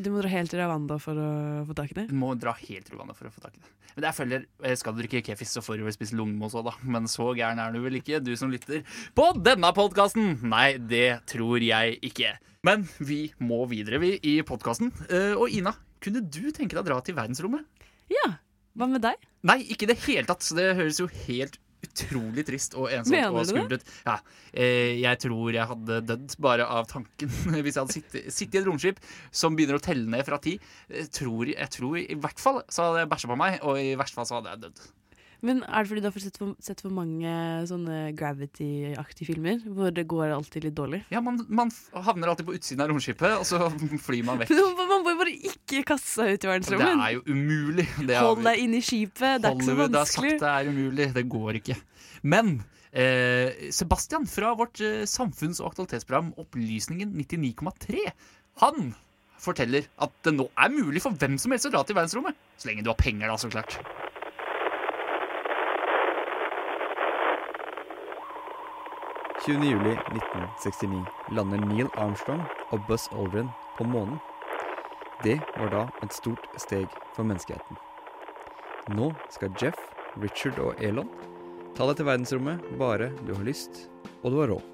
Du 0.00 0.10
må, 0.12 0.22
dra 0.22 0.30
helt 0.32 0.52
til 0.52 0.62
Rwanda 0.62 0.96
for 1.02 1.18
å 1.20 1.28
få 1.68 1.76
tak 1.76 1.92
i 1.92 1.98
det? 1.98 2.06
Du 2.10 2.16
må 2.18 2.32
dra 2.40 2.54
helt 2.56 2.88
til 2.88 2.96
Rwanda 2.96 3.16
for 3.16 3.28
å 3.28 3.32
få 3.34 3.42
tak 3.44 3.54
i 3.56 3.60
det. 3.60 3.70
Men 3.96 4.06
jeg 4.06 4.16
føler, 4.16 4.44
eh, 4.64 4.76
Skal 4.78 4.94
du 4.94 5.02
drikke 5.02 5.22
kefis, 5.26 5.52
så 5.52 5.62
får 5.64 5.78
du 5.78 5.84
vel 5.84 5.96
spise 5.96 6.16
lungemos 6.16 6.54
òg, 6.54 6.70
da. 6.70 6.74
Men 6.84 7.08
så 7.10 7.30
gæren 7.36 7.60
er 7.60 7.72
du 7.72 7.80
vel 7.84 7.98
ikke, 8.00 8.22
du 8.24 8.34
som 8.36 8.50
lytter 8.52 8.84
på 9.14 9.30
denne 9.42 9.72
podkasten? 9.76 10.38
Nei, 10.42 10.78
det 10.78 11.26
tror 11.30 11.60
jeg 11.60 11.98
ikke. 12.02 12.36
Men 12.64 12.88
vi 12.98 13.32
må 13.40 13.64
videre, 13.68 14.00
vi, 14.00 14.14
i 14.22 14.40
podkasten. 14.46 14.92
Og 15.36 15.48
Ina, 15.50 15.74
kunne 16.00 16.22
du 16.24 16.50
tenke 16.52 16.76
deg 16.76 16.84
å 16.84 16.88
dra 16.88 17.00
til 17.04 17.16
verdensrommet? 17.16 17.66
Ja. 18.12 18.38
Hva 18.78 18.86
med 18.86 19.02
deg? 19.02 19.18
Nei, 19.44 19.58
ikke 19.72 19.88
i 19.88 19.90
det 19.90 19.98
hele 20.06 20.28
tatt. 20.28 20.44
Så 20.46 20.56
det 20.56 20.70
høres 20.78 21.00
jo 21.02 21.08
helt 21.26 21.58
utrolig 22.00 22.46
trist 22.48 22.76
og 22.76 22.90
ensomt 22.90 23.14
Mener 23.16 23.40
og 23.40 23.48
skummelt. 23.48 23.88
Ja, 24.06 24.18
eh, 24.52 25.00
jeg 25.00 25.20
tror 25.24 25.52
jeg 25.54 25.70
hadde 25.72 26.00
dødd 26.08 26.36
bare 26.42 26.68
av 26.68 26.88
tanken 26.90 27.32
hvis 27.64 27.76
jeg 27.76 27.82
hadde 27.82 27.96
sittet, 27.96 28.30
sittet 28.32 28.60
i 28.60 28.62
et 28.62 28.70
romskip 28.70 29.02
som 29.30 29.58
begynner 29.58 29.80
å 29.80 29.84
telle 29.84 30.06
ned 30.10 30.24
fra 30.26 30.40
ti. 30.42 30.56
Jeg 30.88 31.10
tror, 31.20 31.52
jeg 31.52 31.74
tror 31.76 32.00
i 32.00 32.16
hvert 32.20 32.40
fall 32.40 32.62
så 32.68 32.88
hadde 32.88 33.04
jeg 33.04 33.12
bæsja 33.12 33.30
på 33.30 33.38
meg, 33.40 33.60
og 33.66 33.80
i 33.80 33.92
verste 34.00 34.18
fall 34.18 34.28
så 34.28 34.40
hadde 34.40 34.56
jeg 34.56 34.66
dødd. 34.68 34.88
Men 35.40 35.62
Er 35.64 35.84
det 35.84 35.88
fordi 35.88 36.02
du 36.04 36.08
har 36.10 36.20
sett 36.20 36.36
for, 36.36 36.52
sett 36.60 36.82
for 36.84 36.92
mange 36.92 37.30
sånne 37.68 38.12
Gravity-aktige 38.16 39.30
filmer? 39.30 39.60
Hvor 39.64 39.92
det 39.94 40.04
går 40.10 40.34
alltid 40.34 40.66
litt 40.68 40.76
dårlig? 40.76 41.00
Ja, 41.12 41.22
man, 41.24 41.40
man 41.48 41.72
havner 42.04 42.32
alltid 42.32 42.48
på 42.50 42.56
utsiden 42.58 42.84
av 42.84 42.92
romskipet, 42.92 43.38
og 43.40 43.46
så 43.48 43.70
flyr 44.06 44.26
man 44.28 44.42
vekk. 44.42 44.52
Man 44.52 45.04
må 45.06 45.14
jo 45.14 45.20
bare 45.22 45.32
ikke 45.52 45.84
kaste 45.88 46.12
seg 46.18 46.34
ut 46.34 46.44
i 46.44 46.58
Det 46.68 46.80
er 46.80 47.14
jo 47.16 47.22
umulig. 47.24 47.86
Det 48.04 48.20
Hold 48.20 48.44
deg 48.44 48.64
inne 48.66 48.82
i 48.82 48.84
skipet, 48.84 49.40
det 49.40 49.48
er 49.48 49.56
ikke 49.56 49.64
så 49.64 49.72
Hollywood 49.72 49.96
har 49.96 50.04
vanskelig. 50.04 50.34
sagt 50.36 50.44
det 50.44 50.52
er 50.52 50.72
umulig. 50.74 51.08
Det 51.16 51.26
går 51.36 51.60
ikke. 51.62 51.78
Men 52.22 52.62
eh, 52.92 53.70
Sebastian 53.72 54.26
fra 54.28 54.54
vårt 54.58 54.80
eh, 54.84 55.06
samfunns- 55.08 55.62
og 55.62 55.72
aktualitetsprogram 55.72 56.34
Opplysningen 56.40 57.14
99,3, 57.16 58.10
han 58.64 58.92
forteller 59.40 59.88
at 60.02 60.12
det 60.26 60.36
nå 60.36 60.50
er 60.52 60.74
mulig 60.74 61.02
for 61.04 61.16
hvem 61.16 61.38
som 61.40 61.54
helst 61.54 61.70
å 61.70 61.72
dra 61.72 61.84
til 61.86 61.96
verdensrommet. 61.96 62.36
Så 62.60 62.68
lenge 62.68 62.84
du 62.84 62.92
har 62.92 63.00
penger, 63.00 63.30
da, 63.30 63.40
så 63.40 63.48
klart. 63.52 63.80
juli 69.48 69.70
1969 69.72 71.04
lander 71.32 71.58
Neil 71.66 71.88
Armstrong 71.96 72.42
og 72.70 72.80
Buzz 72.86 73.08
Aldrin 73.12 73.48
på 73.78 73.84
månen. 73.84 74.18
Det 75.24 75.40
var 75.56 75.72
da 75.72 75.82
et 76.04 76.12
stort 76.14 76.46
steg 76.56 76.86
for 77.16 77.24
menneskeheten. 77.24 77.76
Nå 78.96 79.10
skal 79.30 79.52
Jeff, 79.62 79.80
Richard 80.22 80.58
og 80.58 80.74
Elon 80.78 81.08
ta 81.76 81.86
deg 81.88 82.00
til 82.00 82.08
verdensrommet 82.08 82.68
bare 82.80 83.10
du 83.26 83.34
har 83.34 83.46
lyst 83.46 83.86
og 84.20 84.32
du 84.32 84.40
har 84.42 84.52
råd. 84.54 84.66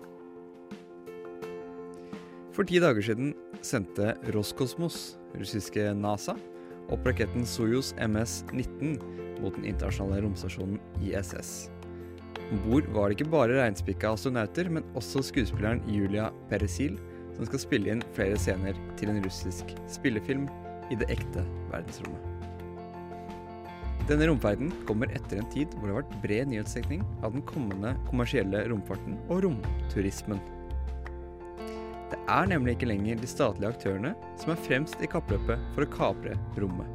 For 2.56 2.64
ti 2.64 2.80
dager 2.80 3.04
siden 3.04 3.34
sendte 3.64 4.14
Roskosmos, 4.32 5.18
russiske 5.36 5.90
NASA, 5.98 6.36
opp 6.92 7.04
raketten 7.04 7.44
Soyuz 7.48 7.92
MS-19 8.00 8.96
mot 9.42 9.52
den 9.58 9.66
internasjonale 9.68 10.22
romstasjonen 10.24 10.78
ISS. 11.04 11.66
Om 12.46 12.62
bord 12.68 12.88
var 12.94 13.10
det 13.10 13.18
ikke 13.18 13.32
bare 13.32 13.58
reinspikka 13.58 14.14
astronauter, 14.14 14.70
men 14.72 14.86
også 14.96 15.24
skuespilleren 15.28 15.82
Julia 15.90 16.30
Peresil, 16.50 16.94
som 17.36 17.48
skal 17.48 17.64
spille 17.64 17.92
inn 17.92 18.06
flere 18.16 18.38
scener 18.40 18.78
til 18.96 19.12
en 19.12 19.20
russisk 19.26 19.76
spillefilm 19.90 20.46
i 20.88 20.96
det 20.96 21.10
ekte 21.12 21.44
verdensrommet. 21.74 22.35
Denne 24.06 24.28
romferden 24.28 24.68
kommer 24.86 25.10
etter 25.10 25.40
en 25.40 25.48
tid 25.50 25.72
hvor 25.74 25.88
det 25.88 25.94
har 25.94 26.04
vært 26.04 26.18
bred 26.22 26.50
nyhetsdekning 26.52 27.00
av 27.26 27.32
den 27.34 27.42
kommende 27.48 27.96
kommersielle 28.06 28.60
romfarten 28.70 29.16
og 29.26 29.40
romturismen. 29.42 30.38
Det 32.12 32.20
er 32.30 32.46
nemlig 32.52 32.76
ikke 32.76 32.86
lenger 32.86 33.18
de 33.18 33.30
statlige 33.30 33.72
aktørene 33.74 34.12
som 34.38 34.52
er 34.54 34.62
fremst 34.62 35.02
i 35.02 35.10
kappløpet 35.10 35.64
for 35.74 35.82
å 35.82 35.90
kapre 35.90 36.36
rommet. 36.54 36.86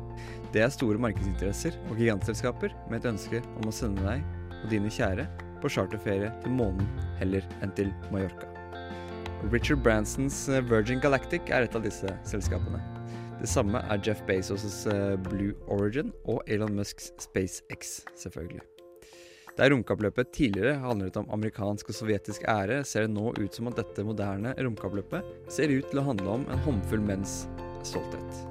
Det 0.56 0.64
er 0.64 0.72
store 0.72 1.02
markedsinteresser 1.04 1.76
og 1.90 2.00
gigantselskaper 2.00 2.72
med 2.88 3.02
et 3.02 3.10
ønske 3.12 3.44
om 3.60 3.68
å 3.68 3.76
sende 3.76 4.08
deg 4.08 4.24
og 4.62 4.72
dine 4.72 4.92
kjære 4.92 5.28
på 5.60 5.74
charterferie 5.76 6.32
til 6.46 6.56
månen 6.56 6.88
heller 7.20 7.44
enn 7.60 7.76
til 7.76 7.92
Mallorca. 8.08 8.48
Richard 9.52 9.84
Bransons 9.84 10.46
Virgin 10.72 11.04
Galactic 11.04 11.52
er 11.52 11.68
et 11.68 11.76
av 11.76 11.84
disse 11.84 12.16
selskapene. 12.30 12.80
Det 13.42 13.50
samme 13.50 13.80
er 13.90 14.02
Jeff 14.06 14.22
Bezos' 14.28 14.84
eh, 14.92 15.16
Blue 15.18 15.56
Origin 15.66 16.12
og 16.30 16.44
Elon 16.46 16.76
Musks 16.78 17.10
SpaceX, 17.18 18.04
selvfølgelig. 18.14 18.62
Der 19.58 19.74
romkappløpet 19.74 20.30
tidligere 20.32 20.78
handlet 20.84 21.18
om 21.18 21.26
amerikansk 21.34 21.90
og 21.90 21.98
sovjetisk 21.98 22.46
ære, 22.48 22.84
ser 22.86 23.08
det 23.08 23.16
nå 23.16 23.34
ut 23.34 23.58
som 23.58 23.72
at 23.72 23.82
dette 23.82 24.06
moderne 24.06 24.54
romkappløpet 24.60 25.50
ser 25.50 25.74
ut 25.74 25.90
til 25.90 26.04
å 26.04 26.06
handle 26.12 26.38
om 26.38 26.46
en 26.54 26.62
håndfull 26.68 27.02
menns 27.02 27.44
stolthet. 27.82 28.44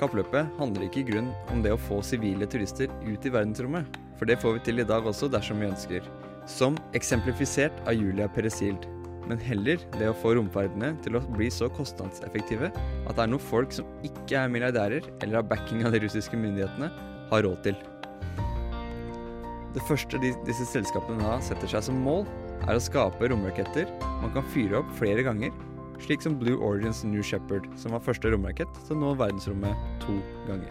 Kappløpet 0.00 0.48
handler 0.56 0.88
ikke 0.88 1.04
i 1.04 1.08
grunn 1.12 1.28
om 1.52 1.60
det 1.62 1.76
å 1.76 1.82
få 1.90 2.00
sivile 2.02 2.48
turister 2.48 2.88
ut 3.04 3.28
i 3.28 3.34
verdensrommet, 3.36 4.00
for 4.16 4.26
det 4.26 4.40
får 4.40 4.56
vi 4.56 4.64
til 4.70 4.80
i 4.80 4.88
dag 4.88 5.04
også 5.06 5.28
dersom 5.30 5.60
vi 5.60 5.68
ønsker. 5.68 6.08
som 6.46 6.74
eksemplifisert 6.92 7.76
av 7.86 7.94
Julia 7.94 8.26
Peresild, 8.26 8.82
men 9.30 9.40
heller 9.40 9.80
det 9.98 10.10
å 10.10 10.16
få 10.22 10.34
romferdene 10.36 10.92
til 11.04 11.16
å 11.18 11.22
bli 11.32 11.48
så 11.52 11.68
kostnadseffektive 11.72 12.70
at 12.72 13.14
det 13.16 13.24
er 13.24 13.32
noe 13.32 13.42
folk 13.42 13.74
som 13.74 13.88
ikke 14.06 14.40
er 14.40 14.52
milliardærer 14.52 15.08
eller 15.22 15.40
har 15.40 15.48
backing 15.48 15.84
av 15.86 15.94
de 15.94 16.02
russiske 16.04 16.38
myndighetene, 16.38 16.90
har 17.32 17.44
råd 17.46 17.62
til. 17.66 17.78
Det 19.72 19.84
første 19.88 20.20
de, 20.20 20.34
disse 20.44 20.66
selskapene 20.68 21.22
da 21.22 21.38
setter 21.44 21.70
seg 21.70 21.86
som 21.88 22.00
mål, 22.04 22.26
er 22.68 22.76
å 22.76 22.82
skape 22.82 23.30
romraketter 23.32 23.88
man 24.22 24.34
kan 24.34 24.46
fyre 24.52 24.82
opp 24.82 24.90
flere 24.98 25.24
ganger, 25.26 25.54
slik 26.02 26.22
som 26.24 26.36
Blue 26.38 26.58
Origins 26.62 27.02
New 27.06 27.22
Shepherd, 27.24 27.66
som 27.80 27.94
var 27.94 28.04
første 28.04 28.30
romrakett 28.32 28.80
til 28.86 28.98
å 28.98 29.00
nå 29.00 29.16
verdensrommet 29.22 30.02
to 30.04 30.18
ganger. 30.48 30.70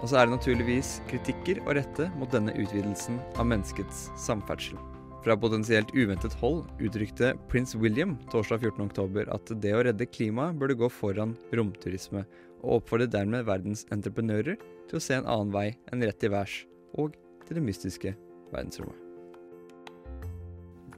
Og 0.00 0.08
så 0.08 0.20
er 0.20 0.28
det 0.28 0.36
naturligvis 0.38 0.98
kritikker 1.10 1.60
å 1.66 1.76
rette 1.76 2.08
mot 2.18 2.30
denne 2.32 2.54
utvidelsen 2.56 3.20
av 3.36 3.48
menneskets 3.50 4.08
samferdsel. 4.20 4.80
Fra 5.20 5.36
potensielt 5.36 5.90
uventet 5.92 6.32
hold 6.40 6.62
uttrykte 6.80 7.34
prins 7.50 7.74
William 7.76 8.14
torsdag 8.32 8.62
14.10 8.64 9.28
at 9.28 9.52
det 9.60 9.74
å 9.76 9.82
redde 9.84 10.08
klimaet 10.08 10.56
burde 10.56 10.78
gå 10.80 10.88
foran 10.88 11.34
romturisme, 11.52 12.24
og 12.64 12.80
oppfordret 12.80 13.12
dermed 13.12 13.44
verdens 13.48 13.84
entreprenører 13.92 14.56
til 14.88 14.96
å 14.96 15.02
se 15.04 15.18
en 15.18 15.28
annen 15.28 15.52
vei 15.52 15.66
enn 15.92 16.04
rett 16.04 16.20
til 16.22 16.32
værs, 16.32 16.62
og 16.96 17.18
til 17.44 17.60
det 17.60 17.66
mystiske 17.66 18.14
verdensrommet. 18.54 18.96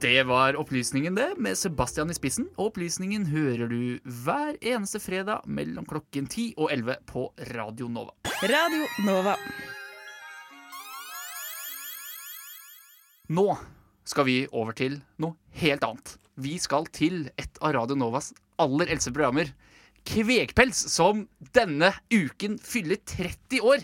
Det 0.03 0.23
var 0.27 0.55
opplysningen, 0.59 1.15
det, 1.15 1.29
med 1.39 1.55
Sebastian 1.55 2.11
i 2.11 2.15
spissen. 2.15 2.49
Og 2.57 2.73
opplysningen 2.73 3.23
hører 3.31 3.69
du 3.71 3.99
hver 4.23 4.57
eneste 4.59 4.99
fredag 4.99 5.45
mellom 5.47 5.87
klokken 5.87 6.27
10 6.27 6.57
og 6.57 6.73
11 6.75 6.97
på 7.07 7.29
Radio 7.55 7.87
Nova. 7.87 8.11
Radio 8.43 8.89
Nova. 9.07 9.37
Nå 13.31 13.47
skal 14.07 14.27
vi 14.27 14.37
over 14.51 14.75
til 14.77 14.99
noe 15.21 15.37
helt 15.59 15.83
annet. 15.85 16.15
Vi 16.41 16.57
skal 16.61 16.87
til 16.93 17.27
et 17.37 17.59
av 17.61 17.75
Radio 17.77 17.97
Novas 17.99 18.31
aller 18.61 18.89
eldste 18.93 19.13
programmer. 19.13 19.51
Kvegpels, 20.07 20.79
som 20.91 21.27
denne 21.55 21.93
uken 22.11 22.57
fyller 22.59 22.99
30 23.07 23.61
år. 23.63 23.83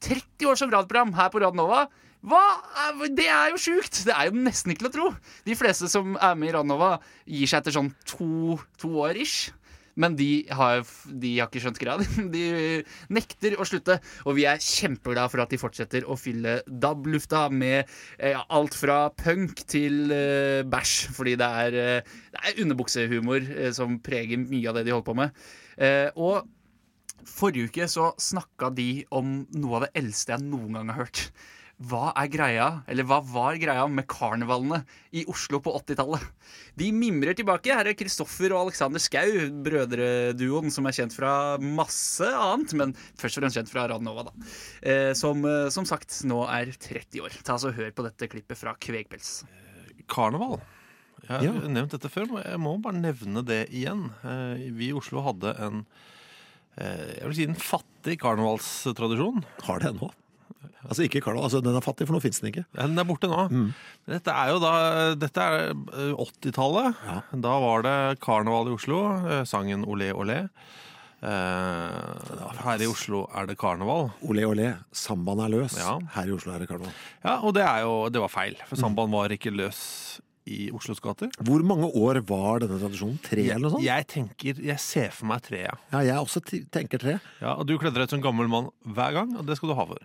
30 0.00 0.48
år 0.48 0.58
som 0.58 0.72
radioprogram 0.72 1.12
her 1.18 1.30
på 1.32 1.42
Radio 1.44 1.60
Nova. 1.60 1.84
Hva? 2.20 2.40
Det 3.16 3.28
er 3.32 3.52
jo 3.52 3.60
sjukt! 3.60 4.02
Det 4.04 4.12
er 4.12 4.28
jo 4.28 4.42
nesten 4.44 4.72
ikke 4.72 4.84
til 4.84 4.90
å 4.90 4.96
tro. 4.96 5.06
De 5.46 5.56
fleste 5.56 5.88
som 5.92 6.16
er 6.18 6.36
med 6.36 6.50
i 6.50 6.54
Radio 6.56 6.72
Nova, 6.72 6.90
gir 7.28 7.48
seg 7.48 7.62
etter 7.62 7.76
sånn 7.76 7.92
to, 8.08 8.58
to 8.80 8.92
år 9.04 9.20
ish. 9.20 9.52
Men 10.00 10.16
de 10.18 10.30
har, 10.56 10.82
de 11.04 11.32
har 11.38 11.50
ikke 11.50 11.62
skjønt 11.64 11.80
greia. 11.80 11.98
De 12.34 12.44
nekter 13.12 13.56
å 13.60 13.66
slutte. 13.68 13.98
Og 14.26 14.36
vi 14.38 14.46
er 14.48 14.62
kjempeglade 14.62 15.32
for 15.32 15.44
at 15.44 15.52
de 15.52 15.60
fortsetter 15.60 16.06
å 16.08 16.16
fylle 16.20 16.60
DAB-lufta 16.66 17.46
med 17.52 17.90
eh, 18.18 18.38
alt 18.38 18.76
fra 18.78 19.02
punk 19.16 19.64
til 19.70 20.12
eh, 20.14 20.62
bæsj. 20.68 20.94
Fordi 21.16 21.36
det 21.40 21.50
er, 21.64 21.80
eh, 21.80 22.16
det 22.32 22.44
er 22.44 22.64
underbuksehumor 22.64 23.52
eh, 23.56 23.70
som 23.76 23.98
preger 24.04 24.40
mye 24.40 24.70
av 24.70 24.78
det 24.78 24.86
de 24.88 24.96
holder 24.96 25.08
på 25.10 25.18
med. 25.20 25.44
Eh, 25.80 26.08
og 26.16 26.48
forrige 27.28 27.70
uke 27.70 27.88
så 27.90 28.10
snakka 28.20 28.70
de 28.76 28.90
om 29.16 29.40
noe 29.56 29.78
av 29.78 29.86
det 29.86 29.94
eldste 30.00 30.36
jeg 30.36 30.46
noen 30.46 30.78
gang 30.78 30.92
har 30.94 31.04
hørt. 31.04 31.26
Hva 31.80 32.10
er 32.20 32.28
greia, 32.28 32.64
eller 32.92 33.06
hva 33.08 33.22
var 33.24 33.56
greia 33.56 33.86
med 33.88 34.04
karnevalene 34.10 34.82
i 35.16 35.22
Oslo 35.32 35.62
på 35.64 35.72
80-tallet? 35.78 36.26
De 36.76 36.90
mimrer 36.92 37.32
tilbake. 37.38 37.72
Her 37.72 37.88
er 37.88 37.96
Kristoffer 37.96 38.52
og 38.52 38.66
Alexander 38.66 39.00
Skau, 39.00 39.30
brødreduoen 39.64 40.68
som 40.74 40.84
er 40.90 40.92
kjent 40.98 41.16
fra 41.16 41.30
masse 41.64 42.28
annet, 42.28 42.74
men 42.76 42.92
først 43.16 43.38
og 43.40 43.46
fremst 43.46 43.56
kjent 43.56 43.72
fra 43.72 43.86
Radnova, 43.94 44.26
da. 44.28 44.34
Eh, 44.84 45.14
som, 45.16 45.40
eh, 45.48 45.70
som 45.72 45.88
sagt 45.88 46.12
nå 46.28 46.42
er 46.52 46.68
30 46.76 47.24
år. 47.24 47.38
Ta 47.48 47.56
så 47.56 47.72
Hør 47.72 47.90
på 47.96 48.04
dette 48.04 48.28
klippet 48.28 48.60
fra 48.60 48.74
Kvegpels. 48.76 49.32
Karneval. 50.10 50.60
Jeg 51.24 51.32
har 51.32 51.44
Ja. 51.48 51.68
nevnt 51.68 51.92
dette 51.96 52.10
før, 52.12 52.28
men 52.28 52.42
jeg 52.44 52.58
må 52.60 52.76
bare 52.82 53.00
nevne 53.00 53.42
det 53.44 53.70
igjen. 53.70 54.10
Eh, 54.24 54.68
Vi 54.70 54.88
i 54.90 54.92
Oslo 54.92 55.22
hadde 55.22 55.56
en 55.58 55.86
eh, 56.76 57.20
jeg 57.20 57.24
vil 57.24 57.34
si 57.34 57.44
en 57.44 57.54
fattig 57.54 58.18
karnevalstradisjon. 58.20 59.44
Har 59.64 59.78
det 59.80 59.94
ennå. 59.94 60.10
Altså 60.90 61.04
ikke 61.06 61.20
karneval, 61.22 61.46
altså 61.46 61.60
den 61.62 61.76
er 61.78 61.84
fattig, 61.86 62.06
for 62.08 62.16
nå 62.16 62.20
fins 62.24 62.40
den 62.42 62.50
ikke. 62.50 62.64
Den 62.74 62.98
er 62.98 63.04
borte 63.06 63.28
nå. 63.30 63.44
Mm. 63.48 63.68
Dette 64.10 64.34
er 64.34 64.48
jo 64.50 64.58
da 64.58 64.74
Dette 65.14 65.38
er 65.46 65.70
eh, 65.70 66.12
80-tallet. 66.18 66.96
Ja. 67.06 67.18
Da 67.46 67.52
var 67.62 67.84
det 67.86 67.96
karneval 68.20 68.68
i 68.72 68.74
Oslo. 68.74 69.00
eh, 69.30 69.44
Sangen 69.46 69.86
Olé 69.86 70.10
olé. 70.12 70.40
Eh, 71.20 72.58
her 72.64 72.80
i 72.82 72.88
Oslo 72.88 73.26
er 73.36 73.46
det 73.50 73.56
karneval. 73.60 74.08
Olé 74.26 74.46
olé, 74.48 74.70
sambaen 74.96 75.42
er 75.44 75.52
løs. 75.52 75.76
Ja. 75.78 75.98
Her 76.16 76.30
i 76.30 76.34
Oslo 76.36 76.54
er 76.54 76.62
det 76.64 76.68
karneval. 76.70 76.94
Ja, 77.24 77.38
Og 77.44 77.54
det 77.54 77.62
er 77.66 77.82
jo 77.84 78.08
Det 78.10 78.20
var 78.20 78.28
feil, 78.32 78.54
Mm. 78.56 78.66
for 78.68 78.76
sambaen 78.76 79.10
var 79.12 79.28
ikke 79.28 79.52
løs 79.54 80.20
i 80.46 80.70
Oslos 80.72 80.98
gater. 81.00 81.28
Hvor 81.44 81.62
mange 81.62 81.86
år 81.94 82.20
var 82.26 82.58
denne 82.60 82.80
tradisjonen? 82.80 83.20
Tre 83.22 83.42
eller 83.44 83.68
noe 83.68 83.70
sånt? 83.76 83.84
Jeg 83.84 84.06
tenker, 84.08 84.58
jeg 84.64 84.78
ser 84.80 85.10
for 85.12 85.26
meg 85.26 85.42
tre, 85.42 85.58
ja. 85.68 85.74
Ja, 85.92 86.00
jeg 86.00 86.16
også 86.16 86.40
tenker 86.72 86.98
tre. 86.98 87.20
ja. 87.40 87.52
Og 87.54 87.66
du 87.66 87.76
kledde 87.78 87.94
deg 87.94 88.08
ut 88.08 88.10
som 88.10 88.22
gammel 88.22 88.48
mann 88.48 88.70
hver 88.88 89.12
gang, 89.12 89.36
og 89.36 89.46
det 89.46 89.56
skal 89.58 89.68
du 89.68 89.74
ha 89.74 89.84
for. 89.86 89.98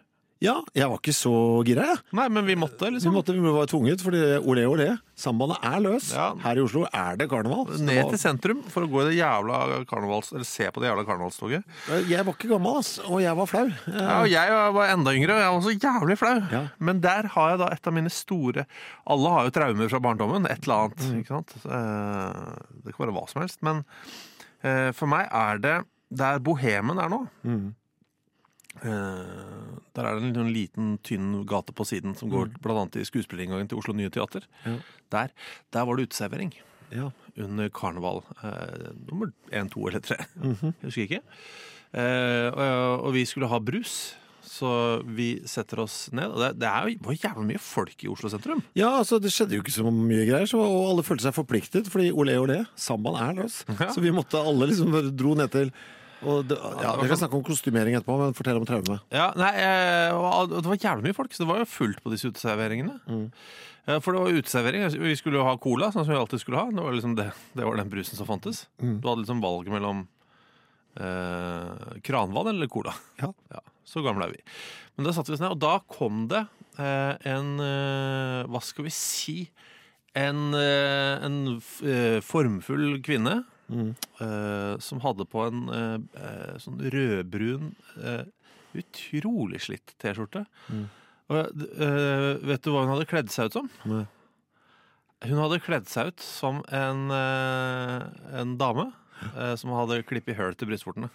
Ja, 0.43 0.57
jeg 0.75 0.89
var 0.91 0.99
ikke 0.99 1.13
så 1.15 1.31
gira, 1.65 1.85
jeg. 1.93 1.99
Nei, 2.17 2.25
men 2.35 2.43
vi 2.45 2.57
måtte, 2.59 2.89
liksom. 2.91 3.13
Vi 3.13 3.15
måtte 3.15 3.33
vi 3.33 3.51
var 3.55 3.69
tvunget, 3.71 4.01
fordi 4.03 4.19
olé 4.43 4.65
olé, 4.67 4.87
Sambandet 5.15 5.63
er 5.63 5.77
løs. 5.79 6.09
Ja. 6.11 6.25
Her 6.43 6.59
i 6.59 6.63
Oslo 6.65 6.81
er 6.91 7.15
det 7.21 7.29
karneval. 7.31 7.69
Ned 7.87 8.09
til 8.11 8.19
sentrum 8.19 8.59
for 8.67 8.83
å 8.83 8.89
gå 8.91 9.05
i 9.05 9.05
det 9.07 9.13
jævla 9.21 9.61
karnevals... 9.87 10.33
Eller 10.35 10.43
se 10.49 10.67
på 10.75 10.83
det 10.83 10.89
jævla 10.89 11.05
karnevalstoget. 11.07 11.63
Jeg 12.11 12.25
var 12.27 12.35
ikke 12.35 12.49
gammel, 12.51 12.81
ass, 12.81 12.97
og 13.07 13.21
jeg 13.23 13.37
var 13.39 13.47
flau. 13.47 13.63
Ja, 13.87 14.17
og 14.19 14.27
jeg 14.33 14.57
var 14.75 14.91
enda 14.91 15.13
yngre, 15.15 15.37
og 15.37 15.45
jeg 15.45 15.53
var 15.55 15.63
så 15.69 15.75
jævlig 15.87 16.17
flau. 16.19 16.33
Ja. 16.51 16.61
Men 16.91 16.99
der 17.07 17.31
har 17.37 17.53
jeg 17.53 17.61
da 17.63 17.71
et 17.77 17.87
av 17.87 17.95
mine 17.95 18.11
store 18.11 18.67
Alle 19.15 19.31
har 19.37 19.47
jo 19.47 19.55
traumer 19.55 19.93
fra 19.95 20.03
barndommen. 20.03 20.49
Et 20.51 20.67
eller 20.67 20.89
annet. 20.89 21.07
Mm. 21.07 21.23
ikke 21.23 21.31
sant? 21.37 21.55
Eh, 21.63 22.51
Det 22.83 22.91
kan 22.97 23.05
være 23.07 23.15
hva 23.15 23.25
som 23.31 23.39
helst. 23.45 23.63
Men 23.63 23.85
eh, 24.67 24.91
for 24.99 25.07
meg 25.15 25.31
er 25.31 25.63
det 25.63 25.77
der 26.11 26.43
bohemen 26.43 26.99
er 27.01 27.09
nå. 27.15 27.23
Mm. 27.47 27.65
Der 29.95 30.05
er 30.09 30.19
det 30.19 30.27
en 30.29 30.35
sånn 30.35 30.53
liten, 30.53 30.93
tynn 31.07 31.45
gate 31.47 31.71
på 31.75 31.85
siden 31.87 32.15
som 32.19 32.29
går 32.33 32.49
blant 32.63 32.81
annet 32.85 32.97
i 33.01 33.07
skuespillerinngangen 33.07 33.69
til 33.71 33.79
Oslo 33.79 33.95
Nye 33.95 34.11
Teater. 34.13 34.43
Mm. 34.65 34.73
Ja. 34.75 34.79
Der, 35.15 35.31
der 35.75 35.85
var 35.87 35.95
det 35.99 36.09
uteservering 36.09 36.51
Ja. 36.93 37.09
under 37.41 37.69
karneval. 37.73 38.21
Eh, 38.43 38.91
nummer 39.09 39.31
én, 39.51 39.69
to 39.71 39.87
eller 39.87 39.99
tre. 40.03 40.17
Mhm. 40.35 40.73
Jeg 40.81 40.89
husker 40.91 41.07
ikke. 41.07 41.21
Eh, 41.95 42.49
og, 42.51 43.07
og 43.07 43.13
vi 43.15 43.23
skulle 43.27 43.47
ha 43.51 43.59
brus, 43.63 44.15
så 44.45 45.01
vi 45.03 45.41
setter 45.49 45.79
oss 45.83 46.09
ned. 46.15 46.29
Og 46.31 46.37
det, 46.43 46.51
det 46.61 46.67
er 46.69 46.85
jo, 46.91 46.99
var 47.07 47.15
jævlig 47.17 47.47
mye 47.53 47.61
folk 47.63 48.03
i 48.05 48.09
Oslo 48.11 48.29
sentrum. 48.31 48.61
Ja, 48.77 48.91
altså 48.99 49.17
Det 49.19 49.31
skjedde 49.33 49.57
jo 49.57 49.63
ikke 49.63 49.73
så 49.73 49.87
mye 49.89 50.27
greier, 50.29 50.47
så, 50.47 50.59
og 50.61 50.91
alle 50.91 51.03
følte 51.07 51.25
seg 51.27 51.35
forpliktet. 51.35 51.89
Fordi 51.91 52.11
olé 52.13 52.35
olé, 52.39 52.61
sambaen 52.79 53.17
er 53.23 53.39
løs. 53.41 53.63
Ja. 53.79 53.89
Så 53.95 54.03
vi 54.05 54.13
måtte 54.15 54.39
alle 54.39 54.69
liksom 54.71 54.93
dro 55.17 55.33
ned 55.39 55.51
til 55.55 55.71
og 56.23 56.47
det, 56.47 56.57
ja, 56.57 56.95
det 56.95 57.03
Vi 57.03 57.11
kan 57.11 57.19
snakke 57.19 57.37
om 57.37 57.45
kostymering 57.45 57.97
etterpå, 57.97 58.17
men 58.21 58.35
fortell 58.37 58.59
om 58.61 58.67
traume. 58.67 58.99
Ja, 59.13 59.29
nei, 59.37 59.51
eh, 59.59 60.15
og 60.15 60.53
Det 60.53 60.65
var 60.69 60.79
jævlig 60.79 61.09
mye 61.09 61.17
folk, 61.17 61.35
så 61.35 61.43
det 61.43 61.49
var 61.51 61.61
jo 61.61 61.69
fullt 61.69 62.03
på 62.03 62.13
disse 62.13 62.31
uteserveringene. 62.31 62.99
Mm. 63.05 63.29
For 64.01 64.15
det 64.15 64.21
var 64.23 64.39
uteservering. 64.39 64.87
Vi 64.97 65.17
skulle 65.19 65.37
jo 65.37 65.45
ha 65.45 65.53
cola, 65.61 65.91
sånn 65.93 66.07
som 66.07 66.15
vi 66.15 66.17
alltid 66.17 66.41
skulle 66.41 66.57
ha. 66.57 66.71
Det 66.73 66.81
var 66.81 66.95
liksom 66.95 67.13
det, 67.19 67.27
det 67.53 67.67
var 67.67 67.77
den 67.77 67.91
brusen 67.91 68.17
som 68.17 68.25
fantes. 68.25 68.63
Mm. 68.81 68.97
Du 68.97 69.09
hadde 69.11 69.21
liksom 69.21 69.43
valget 69.43 69.75
mellom 69.75 70.07
eh, 70.97 71.99
kranvann 72.01 72.49
eller 72.49 72.71
cola. 72.71 72.95
Ja. 73.21 73.61
Så 73.85 74.01
gamle 74.01 74.25
er 74.25 74.33
vi. 74.33 74.41
Men 74.95 75.05
da 75.05 75.13
satte 75.13 75.31
vi 75.31 75.37
oss 75.37 75.43
ned, 75.43 75.53
og 75.53 75.61
da 75.61 75.77
kom 75.91 76.25
det 76.31 76.45
eh, 76.81 77.13
en 77.29 77.51
eh, 77.61 78.47
Hva 78.49 78.61
skal 78.63 78.87
vi 78.87 78.93
si? 78.95 79.37
En, 80.15 80.53
eh, 80.55 81.25
en 81.27 81.59
formfull 82.23 83.01
kvinne 83.03 83.41
Mm. 83.71 83.93
Uh, 84.19 84.75
som 84.83 84.99
hadde 85.01 85.25
på 85.29 85.41
en 85.47 85.63
uh, 85.71 86.57
sånn 86.61 86.81
rødbrun, 86.93 87.71
uh, 87.97 88.25
utrolig 88.77 89.61
slitt 89.65 89.95
T-skjorte. 90.01 90.43
Mm. 90.69 90.83
Og 91.33 91.63
vet 92.45 92.61
du 92.61 92.69
hva 92.69 92.83
hun 92.83 92.91
hadde 92.93 93.07
kledd 93.09 93.31
seg 93.33 93.49
ut 93.49 93.55
som? 93.57 93.69
Nei. 93.89 94.03
Hun 95.25 95.39
hadde 95.41 95.57
kledd 95.63 95.87
seg 95.89 96.11
ut 96.11 96.21
som 96.21 96.59
en, 96.69 97.07
en 97.09 98.51
dame 98.59 98.91
som 99.57 99.71
hadde 99.73 100.03
klipp 100.05 100.29
i 100.29 100.35
høl 100.37 100.53
til 100.59 100.69
brystvortene. 100.69 101.09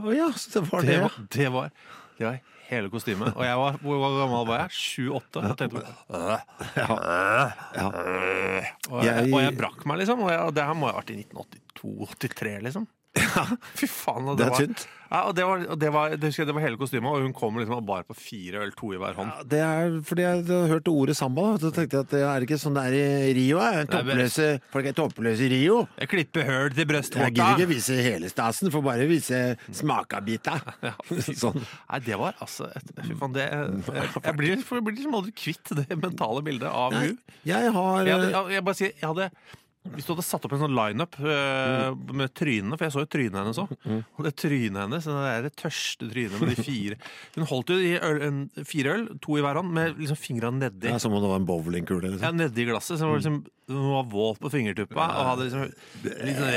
Oh, 0.00 0.08
ja, 0.10 0.26
det 0.32 0.64
var 0.66 0.82
Det 0.82 0.88
det. 0.88 0.98
var, 1.04 1.20
det 1.36 1.48
var, 1.54 1.70
det 2.18 2.26
var 2.26 2.40
hele 2.72 2.90
kostymet. 2.92 3.34
Og 3.36 3.44
jeg 3.46 3.58
var, 3.60 3.78
hvor 3.82 4.16
gammel 4.18 4.46
var 4.48 4.64
jeg? 4.64 4.74
Sju-åtte? 4.78 5.42
Og, 8.90 9.04
jeg 9.42 9.56
brakk 9.58 9.86
meg, 9.88 10.02
liksom. 10.02 10.24
Og 10.24 10.32
jeg, 10.32 10.40
og 10.42 10.56
det 10.56 10.66
her 10.68 10.76
må 10.78 10.90
ha 10.90 10.96
vært 10.98 11.14
i 11.14 11.20
1982-83, 11.22 12.58
liksom. 12.68 12.88
Fy 13.78 13.86
faen. 13.90 14.28
Og 14.32 14.36
Det 14.38 14.44
det, 14.44 14.46
er 14.46 14.52
var, 14.54 14.60
tynt. 14.64 14.82
ja, 15.12 15.18
og 15.28 15.34
det, 15.36 15.44
var, 15.44 15.62
og 15.74 15.78
det, 15.82 15.88
var, 15.92 16.14
det 16.16 16.28
husker 16.30 16.42
jeg 16.42 16.48
det 16.48 16.54
var 16.56 16.62
hele 16.64 16.78
kostymet, 16.80 17.10
og 17.12 17.24
hun 17.26 17.34
kom 17.36 17.58
liksom 17.60 17.74
og 17.76 17.84
bar 17.84 18.06
på 18.08 18.14
fire 18.16 18.62
øl, 18.64 18.70
to 18.78 18.92
i 18.96 19.00
hver 19.02 19.18
hånd. 19.18 19.28
Ja, 19.36 19.44
det 19.52 19.60
er 19.66 19.96
fordi 20.08 20.24
jeg 20.24 20.38
hadde 20.40 20.60
hørt 20.70 20.88
ordet 20.88 21.16
samba. 21.18 21.44
og 21.52 21.60
Så 21.60 21.72
tenkte 21.76 21.98
jeg 22.00 22.06
at 22.06 22.14
det 22.14 22.22
er 22.30 22.46
ikke 22.46 22.58
sånn 22.62 22.78
det 22.78 22.86
er 22.88 22.96
i 23.28 23.34
Rio. 23.36 23.60
Er. 23.60 23.84
Toppløse, 23.92 24.48
folk 24.72 24.88
er 24.88 24.96
toppløse 24.96 25.44
i 25.44 25.50
Rio. 25.52 25.82
Jeg 26.00 26.12
klipper 26.14 26.48
høl 26.48 26.70
til 26.72 26.84
Jeg 26.86 26.90
brystvorta. 26.94 27.30
gidder 27.36 27.60
ikke 27.60 27.70
vise 27.74 28.00
hele 28.08 28.32
stasen, 28.32 28.72
får 28.72 28.86
bare 28.88 29.08
vise 29.12 29.42
smakabita. 29.82 30.56
sånn. 31.44 31.60
Nei, 31.92 32.00
det 32.08 32.16
var 32.20 32.38
altså 32.40 32.70
Fy 33.04 33.12
faen, 33.20 33.36
det 33.36 33.50
Jeg, 33.52 34.08
jeg 34.24 34.36
blir, 34.40 34.56
jeg 34.56 34.84
blir 34.88 34.96
liksom 34.96 35.18
aldri 35.20 35.36
kvitt 35.36 35.76
det 35.76 35.90
mentale 36.00 36.40
bildet 36.46 36.70
av 36.72 36.94
Nei, 36.96 37.10
hun. 37.12 37.18
jeg 37.52 37.72
har 37.76 38.06
Jeg, 38.08 38.14
hadde, 38.16 38.30
eh, 38.30 38.32
jeg, 38.38 38.54
jeg 38.56 38.64
bare 38.70 38.78
sier, 38.80 38.94
jeg 38.96 39.10
hadde 39.12 39.28
hvis 39.82 40.06
du 40.06 40.12
hadde 40.12 40.22
satt 40.22 40.44
opp 40.46 40.52
en 40.54 40.60
sånn 40.62 40.76
lineup 40.76 41.16
uh, 41.18 41.90
med 42.14 42.30
trynene, 42.38 42.76
for 42.78 42.86
jeg 42.86 42.94
så 42.94 43.02
jo 43.02 43.08
trynet 43.10 43.38
hennes 43.40 43.58
òg. 43.58 43.72
Og 44.14 44.20
det 44.26 44.32
trynet 44.38 44.78
hennes, 44.78 45.08
det 45.08 45.16
der 45.26 45.48
tørste 45.58 46.06
trynet 46.12 46.38
med 46.38 46.52
de 46.52 46.62
fire 46.62 46.98
Hun 47.34 47.48
holdt 47.50 47.72
jo 47.74 47.78
i 47.82 47.90
øl, 47.98 48.20
en, 48.28 48.38
fire 48.68 48.94
øl, 48.94 49.08
to 49.24 49.40
i 49.40 49.42
hver 49.42 49.58
hånd, 49.58 49.72
med 49.74 49.98
liksom 49.98 50.20
fingra 50.20 50.52
nedi. 50.54 50.86
ja, 50.92 51.00
Som 51.02 51.16
om 51.18 51.24
det 51.24 51.32
var 51.32 51.42
en 51.42 51.48
bowlingkule. 51.48 52.12
Ja, 52.12 52.14
Liksom. 52.14 52.38
nedi 52.38 52.68
glasset. 52.70 53.00
Så 53.00 53.08
hun 53.08 53.10
var 53.10 53.20
liksom, 53.24 53.40
hun 53.72 53.90
var 53.96 54.08
våt 54.14 54.38
på 54.44 54.52
fingertuppa 54.54 55.08
og 55.08 55.28
hadde 55.32 55.48
liksom 55.48 55.66
litt 56.06 56.38
sånn 56.38 56.54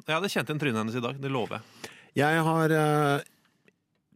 Jeg 0.00 0.16
hadde 0.16 0.32
kjent 0.32 0.48
igjen 0.48 0.64
trynet 0.64 0.80
hennes 0.80 0.96
i 0.96 1.04
dag, 1.04 1.20
det 1.20 1.30
lover 1.32 1.60
jeg. 1.60 1.92
Jeg 2.24 2.42
har 2.48 2.72
uh, 2.74 3.28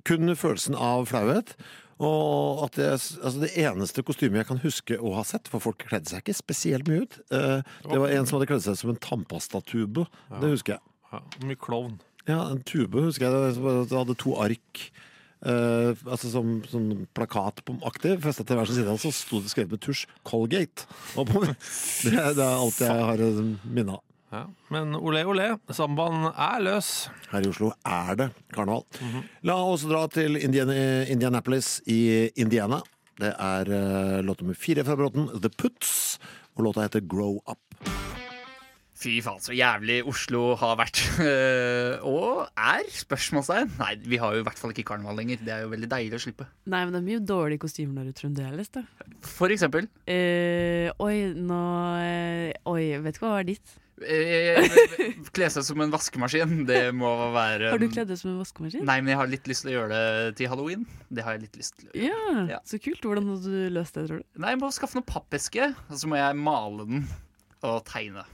kun 0.09 0.33
følelsen 0.37 0.75
av 0.81 1.07
flauhet. 1.13 1.55
Og 2.03 2.65
at 2.67 2.79
jeg, 2.81 2.99
altså 2.99 3.43
det 3.45 3.53
eneste 3.61 4.03
kostymet 4.07 4.43
jeg 4.43 4.49
kan 4.49 4.63
huske 4.65 4.99
å 4.99 5.15
ha 5.19 5.23
sett, 5.27 5.51
for 5.51 5.63
folk 5.63 5.85
kledde 5.85 6.11
seg 6.11 6.25
ikke 6.25 6.37
spesielt 6.37 6.91
mye 6.91 7.05
ut, 7.05 7.21
eh, 7.31 7.61
det 7.87 8.01
var 8.03 8.15
en 8.17 8.27
som 8.27 8.39
hadde 8.39 8.51
kledd 8.51 8.65
seg 8.67 8.79
som 8.81 8.91
en 8.95 9.01
tannpastatube. 9.03 10.07
Det 10.41 10.53
husker 10.57 10.77
jeg. 10.77 10.95
Ja, 11.13 11.23
mye 11.47 11.61
klovn. 11.61 11.99
Ja, 12.27 12.41
en 12.49 12.65
tube 12.67 13.05
husker 13.05 13.29
jeg. 13.29 13.57
Det 13.61 13.75
det 13.91 13.99
hadde 13.99 14.17
to 14.19 14.35
ark. 14.43 14.87
Uh, 15.45 15.93
altså 16.09 16.31
som, 16.33 16.55
som 16.71 16.87
plakat 17.13 17.59
på 17.69 17.75
aktiv, 17.85 18.17
festa 18.25 18.47
til 18.49 18.57
hver 18.57 18.71
sin 18.71 18.79
side, 18.79 18.95
så 18.97 19.11
sto 19.13 19.43
det 19.45 19.51
skrevet 19.53 19.75
med 19.77 19.83
tusj 19.85 20.07
'Colgate'. 20.25 20.87
Det, 22.05 22.15
det 22.17 22.41
er 22.41 22.57
alt 22.57 22.81
jeg 22.81 23.05
har 23.11 23.21
eh, 23.21 23.43
minne 23.69 23.99
av. 23.99 24.01
Ja. 24.35 24.43
Men 24.75 24.97
olé, 24.99 25.23
olé, 25.31 25.45
sambaen 25.71 26.27
er 26.33 26.63
løs. 26.65 26.89
Her 27.31 27.45
i 27.45 27.51
Oslo 27.53 27.71
er 27.87 28.17
det 28.19 28.29
karneval. 28.55 28.83
La 29.47 29.61
oss 29.63 29.85
dra 29.87 30.05
til 30.11 30.41
Indiana, 30.41 30.75
Indianapolis 31.13 31.77
i 31.87 32.01
Indiana. 32.43 32.81
Det 33.21 33.31
er 33.31 33.71
uh, 33.71 34.19
låt 34.27 34.43
nummer 34.43 34.59
fire 34.59 34.83
fra 34.87 34.97
Bråten, 34.99 35.29
The 35.39 35.53
Puts, 35.55 35.93
og 36.57 36.67
låta 36.67 36.89
heter 36.89 37.05
Grow 37.07 37.39
Up. 37.47 37.61
Fy 39.05 39.19
faen, 39.23 39.41
så 39.43 39.53
jævlig 39.55 40.01
Oslo 40.09 40.55
har 40.59 40.79
vært. 40.81 41.03
Eh, 41.25 42.01
og 42.09 42.47
er? 42.57 42.87
Spørsmålstegn. 42.95 43.75
Nei, 43.79 43.93
vi 44.09 44.19
har 44.23 44.35
jo 44.35 44.41
i 44.41 44.47
hvert 44.47 44.59
fall 44.59 44.73
ikke 44.73 44.87
karneval 44.89 45.19
lenger. 45.19 45.43
Det 45.45 45.53
er 45.53 45.63
jo 45.65 45.71
veldig 45.73 45.89
deilig 45.91 46.17
å 46.19 46.23
slippe. 46.25 46.47
Nei, 46.71 46.81
men 46.87 46.95
det 46.95 47.01
er 47.03 47.07
mye 47.11 47.23
dårlige 47.27 47.63
kostymer 47.67 48.01
når 48.01 48.11
du 48.11 48.23
fremdeles, 48.23 48.71
da. 48.75 48.85
For 49.27 49.53
eksempel 49.53 49.87
Eh, 50.11 50.89
oi, 51.03 51.15
nå 51.37 51.61
Oi, 52.71 52.83
vet 53.05 53.17
ikke 53.19 53.27
hva 53.27 53.37
var 53.39 53.49
ditt? 53.49 53.77
Eh, 54.03 54.59
Kle 55.35 55.49
seg 55.53 55.65
som 55.67 55.81
en 55.85 55.93
vaskemaskin. 55.93 56.65
Det 56.67 56.81
må 56.97 57.11
være 57.35 57.71
Har 57.75 57.79
du 57.83 57.89
kledd 57.93 58.09
deg 58.11 58.19
som 58.21 58.33
en 58.33 58.41
vaskemaskin? 58.43 58.85
Nei, 58.89 58.99
men 59.01 59.13
jeg 59.15 59.21
har 59.21 59.31
litt 59.31 59.47
lyst 59.51 59.65
til 59.67 59.73
å 59.73 59.77
gjøre 59.79 59.91
det 60.29 60.37
til 60.41 60.51
halloween. 60.51 60.87
Det 61.11 61.25
har 61.27 61.37
jeg 61.37 61.45
litt 61.47 61.59
lyst 61.61 61.77
til. 61.79 61.89
å 61.91 61.99
gjøre. 61.99 62.07
Ja, 62.11 62.47
Ja. 62.57 62.61
så 62.67 62.81
kult. 62.83 63.03
Hvordan 63.05 63.29
hadde 63.31 63.51
du 63.51 63.69
løst 63.75 63.95
det, 63.95 64.07
tror 64.09 64.23
du? 64.23 64.25
Nei, 64.43 64.51
jeg 64.55 64.63
må 64.65 64.73
skaffe 64.75 64.99
noen 64.99 65.07
pappeske, 65.07 65.75
og 65.89 65.97
så 66.01 66.09
må 66.11 66.17
jeg 66.19 66.37
male 66.41 66.87
den 66.91 67.05
og 67.65 67.85
tegne. 67.89 68.25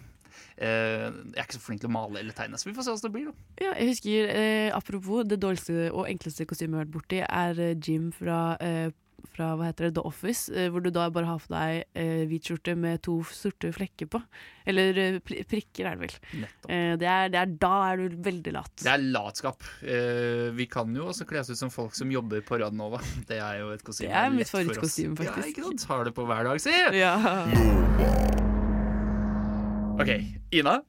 Eh, 0.61 1.07
jeg 1.09 1.39
er 1.41 1.47
ikke 1.47 1.57
så 1.57 1.63
flink 1.65 1.81
til 1.81 1.89
å 1.89 1.93
male 1.95 2.19
eller 2.21 2.35
tegne, 2.37 2.59
så 2.61 2.69
vi 2.69 2.75
får 2.77 2.85
se 2.85 2.91
hvordan 2.93 3.07
det 3.09 3.13
blir. 3.15 3.29
da. 3.31 3.65
Ja, 3.65 3.71
jeg 3.79 3.89
husker, 3.95 4.33
eh, 4.35 4.71
Apropos, 4.77 5.25
det 5.25 5.39
dårligste 5.41 5.91
og 5.93 6.07
enkleste 6.11 6.45
kostymet 6.47 6.75
jeg 6.75 6.79
har 6.81 6.85
vært 6.85 6.97
borti, 6.97 7.21
er 7.25 7.61
eh, 7.61 7.75
Jim 7.81 8.11
fra, 8.13 8.57
eh, 8.61 8.91
fra 9.35 9.53
hva 9.59 9.69
heter 9.69 9.89
det, 9.89 9.95
The 9.99 10.05
Office, 10.09 10.51
eh, 10.53 10.69
hvor 10.73 10.83
du 10.85 10.91
da 10.95 11.09
bare 11.13 11.29
har 11.29 11.41
på 11.43 11.53
deg 11.53 11.85
eh, 11.99 12.23
hvit 12.31 12.49
skjorte 12.51 12.75
med 12.79 13.03
to 13.07 13.19
sorte 13.29 13.71
flekker 13.75 14.09
på. 14.11 14.21
Eller 14.71 14.99
eh, 15.01 15.19
prikker, 15.23 15.89
er 15.91 15.97
det 15.99 16.07
vel. 16.07 16.45
Eh, 16.69 16.93
det 17.01 17.09
er, 17.09 17.31
det 17.33 17.41
er, 17.43 17.55
da 17.63 17.73
er 17.91 18.03
du 18.03 18.19
veldig 18.27 18.55
lat. 18.57 18.73
Det 18.83 18.93
er 18.93 19.07
latskap. 19.15 19.67
Eh, 19.83 20.51
vi 20.57 20.69
kan 20.71 20.93
jo 20.97 21.09
også 21.13 21.29
kle 21.31 21.43
oss 21.45 21.53
ut 21.53 21.61
som 21.61 21.73
folk 21.75 21.97
som 21.99 22.13
jobber 22.13 22.45
på 22.47 22.61
Radnova. 22.63 23.03
Det 23.31 23.39
er 23.39 23.61
jo 23.61 23.71
et 23.75 23.83
kostyme 23.87 24.11
Det 24.11 24.21
er 24.21 24.33
mitt 24.35 24.51
favorittkostyme, 24.51 25.17
faktisk. 25.19 25.47
Ja, 25.47 25.55
ikke 25.55 25.67
sant? 25.71 25.89
Har 25.91 26.07
det 26.09 26.15
på 26.17 26.27
hver 26.29 26.47
dag, 26.51 26.63
si! 26.63 26.77
Ja. 26.99 27.15
Ok, 30.01 30.15
Ina. 30.57 30.81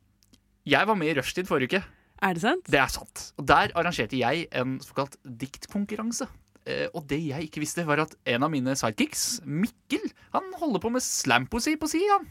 Jeg 0.65 0.88
var 0.88 0.96
med 0.96 1.12
i 1.12 1.17
Rushtid 1.17 1.50
forrige 1.50 1.82
uke. 1.82 1.84
Er 2.22 2.38
det 2.38 2.44
sant? 2.44 2.67
Det 2.70 2.78
er 2.78 2.91
sant. 2.94 3.24
Og 3.41 3.48
der 3.50 3.74
arrangerte 3.74 4.17
jeg 4.20 4.46
en 4.54 4.78
såkalt 4.84 5.17
diktkonkurranse. 5.26 6.28
Eh, 6.69 6.88
og 6.93 7.08
det 7.10 7.19
jeg 7.24 7.47
ikke 7.47 7.63
visste, 7.63 7.86
var 7.88 8.04
at 8.04 8.13
en 8.30 8.45
av 8.45 8.52
mine 8.54 8.76
sidekicks, 8.78 9.41
Mikkel, 9.45 10.04
han 10.36 10.52
holder 10.62 10.84
på 10.84 10.93
med 10.93 11.04
slampoesi 11.06 11.76
på 11.82 11.89
si, 11.89 12.04
han. 12.12 12.28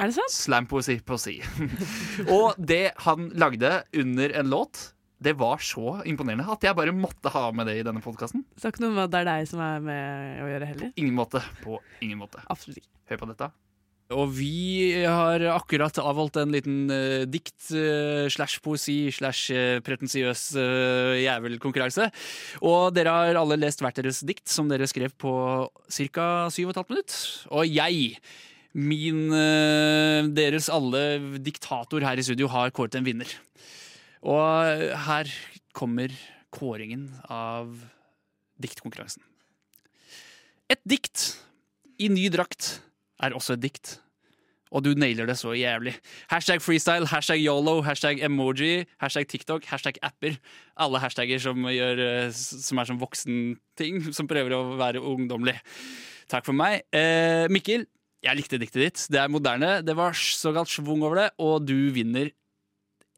Er 0.00 0.10
det 0.10 0.16
sant? 0.16 0.34
Slampoesi 0.34 0.98
på 1.06 1.18
si. 1.20 1.36
og 2.36 2.56
det 2.58 2.88
han 3.04 3.28
lagde 3.38 3.76
under 4.00 4.38
en 4.40 4.50
låt, 4.50 4.88
det 5.24 5.36
var 5.40 5.62
så 5.62 6.00
imponerende 6.08 6.46
at 6.52 6.64
jeg 6.66 6.76
bare 6.76 6.92
måtte 6.92 7.30
ha 7.32 7.46
med 7.54 7.68
det 7.70 7.78
i 7.80 7.84
denne 7.86 8.02
podkasten. 8.04 8.42
Er 8.58 8.72
ikke 8.72 8.84
noe 8.84 8.96
med 8.96 9.06
at 9.06 9.12
det 9.14 9.20
er 9.22 9.30
deg 9.30 9.50
som 9.52 9.62
er 9.64 9.84
med 9.84 10.42
å 10.44 10.48
gjøre 10.50 10.72
heller? 10.72 10.90
Ingen 11.00 11.16
måte. 11.16 11.44
På 11.62 11.78
ingen 12.04 12.20
måte. 12.20 12.42
Absolutt 12.52 12.82
ikke. 12.82 12.90
Hør 13.12 13.22
på 13.22 13.30
dette. 13.30 13.52
Og 14.12 14.28
vi 14.36 14.92
har 15.00 15.40
akkurat 15.54 15.96
avholdt 16.02 16.36
en 16.42 16.52
liten 16.52 16.92
uh, 16.92 17.24
dikt 17.24 17.70
uh, 17.72 18.28
slash 18.28 18.60
poesi 18.64 19.08
slash 19.14 19.48
eh, 19.54 19.80
pretensiøs 19.84 20.42
uh, 20.60 21.14
jævelkonkurranse. 21.16 22.10
Og 22.60 22.92
dere 22.92 23.14
har 23.14 23.40
alle 23.40 23.56
lest 23.56 23.80
hvert 23.80 23.96
deres 23.96 24.20
dikt, 24.26 24.44
som 24.52 24.68
dere 24.68 24.88
skrev 24.90 25.14
på 25.16 25.32
ca. 25.88 26.28
7,5 26.52 26.84
minutt. 26.92 27.16
Og 27.48 27.64
jeg, 27.64 28.20
min 28.76 29.30
deres 30.36 30.68
alle 30.68 31.38
diktator 31.40 32.04
her 32.04 32.20
i 32.20 32.26
studio, 32.26 32.50
har 32.52 32.74
kåret 32.76 32.98
en 32.98 33.06
vinner. 33.06 33.30
Og 34.20 34.88
her 35.08 35.30
kommer 35.72 36.12
kåringen 36.54 37.08
av 37.32 37.72
diktkonkurransen. 38.60 39.24
Et 40.68 40.80
dikt 40.84 41.38
i 42.00 42.10
ny 42.12 42.28
drakt 42.32 42.76
er 43.22 43.36
også 43.36 43.56
et 43.56 43.64
dikt. 43.68 43.98
Og 44.74 44.82
du 44.82 44.90
nailer 44.98 45.28
det 45.28 45.36
så 45.38 45.52
jævlig. 45.54 45.94
Hashtag 46.32 46.62
freestyle, 46.62 47.06
hashtag 47.06 47.38
yolo, 47.44 47.78
hashtag 47.86 48.22
emoji, 48.26 48.84
hashtag 48.98 49.28
TikTok, 49.30 49.66
hashtag 49.70 50.00
apper. 50.02 50.38
Alle 50.76 50.98
hashtagger 50.98 51.38
som, 51.38 51.68
gjør, 51.70 52.02
eh, 52.02 52.30
som 52.34 52.80
er 52.82 52.88
som 52.90 52.98
voksenting, 52.98 54.00
som 54.10 54.30
prøver 54.30 54.56
å 54.56 54.64
være 54.80 55.02
ungdommelig. 55.02 55.60
Takk 56.32 56.48
for 56.48 56.56
meg. 56.58 56.82
Eh, 56.90 57.46
Mikkel, 57.52 57.86
jeg 58.24 58.40
likte 58.40 58.58
diktet 58.58 58.82
ditt. 58.82 59.04
Det 59.12 59.20
er 59.20 59.30
moderne, 59.30 59.76
det 59.84 59.94
var 59.94 60.16
såkalt 60.16 60.72
schwung 60.72 61.04
over 61.04 61.22
det, 61.22 61.28
og 61.38 61.68
du 61.68 61.92
vinner 61.94 62.32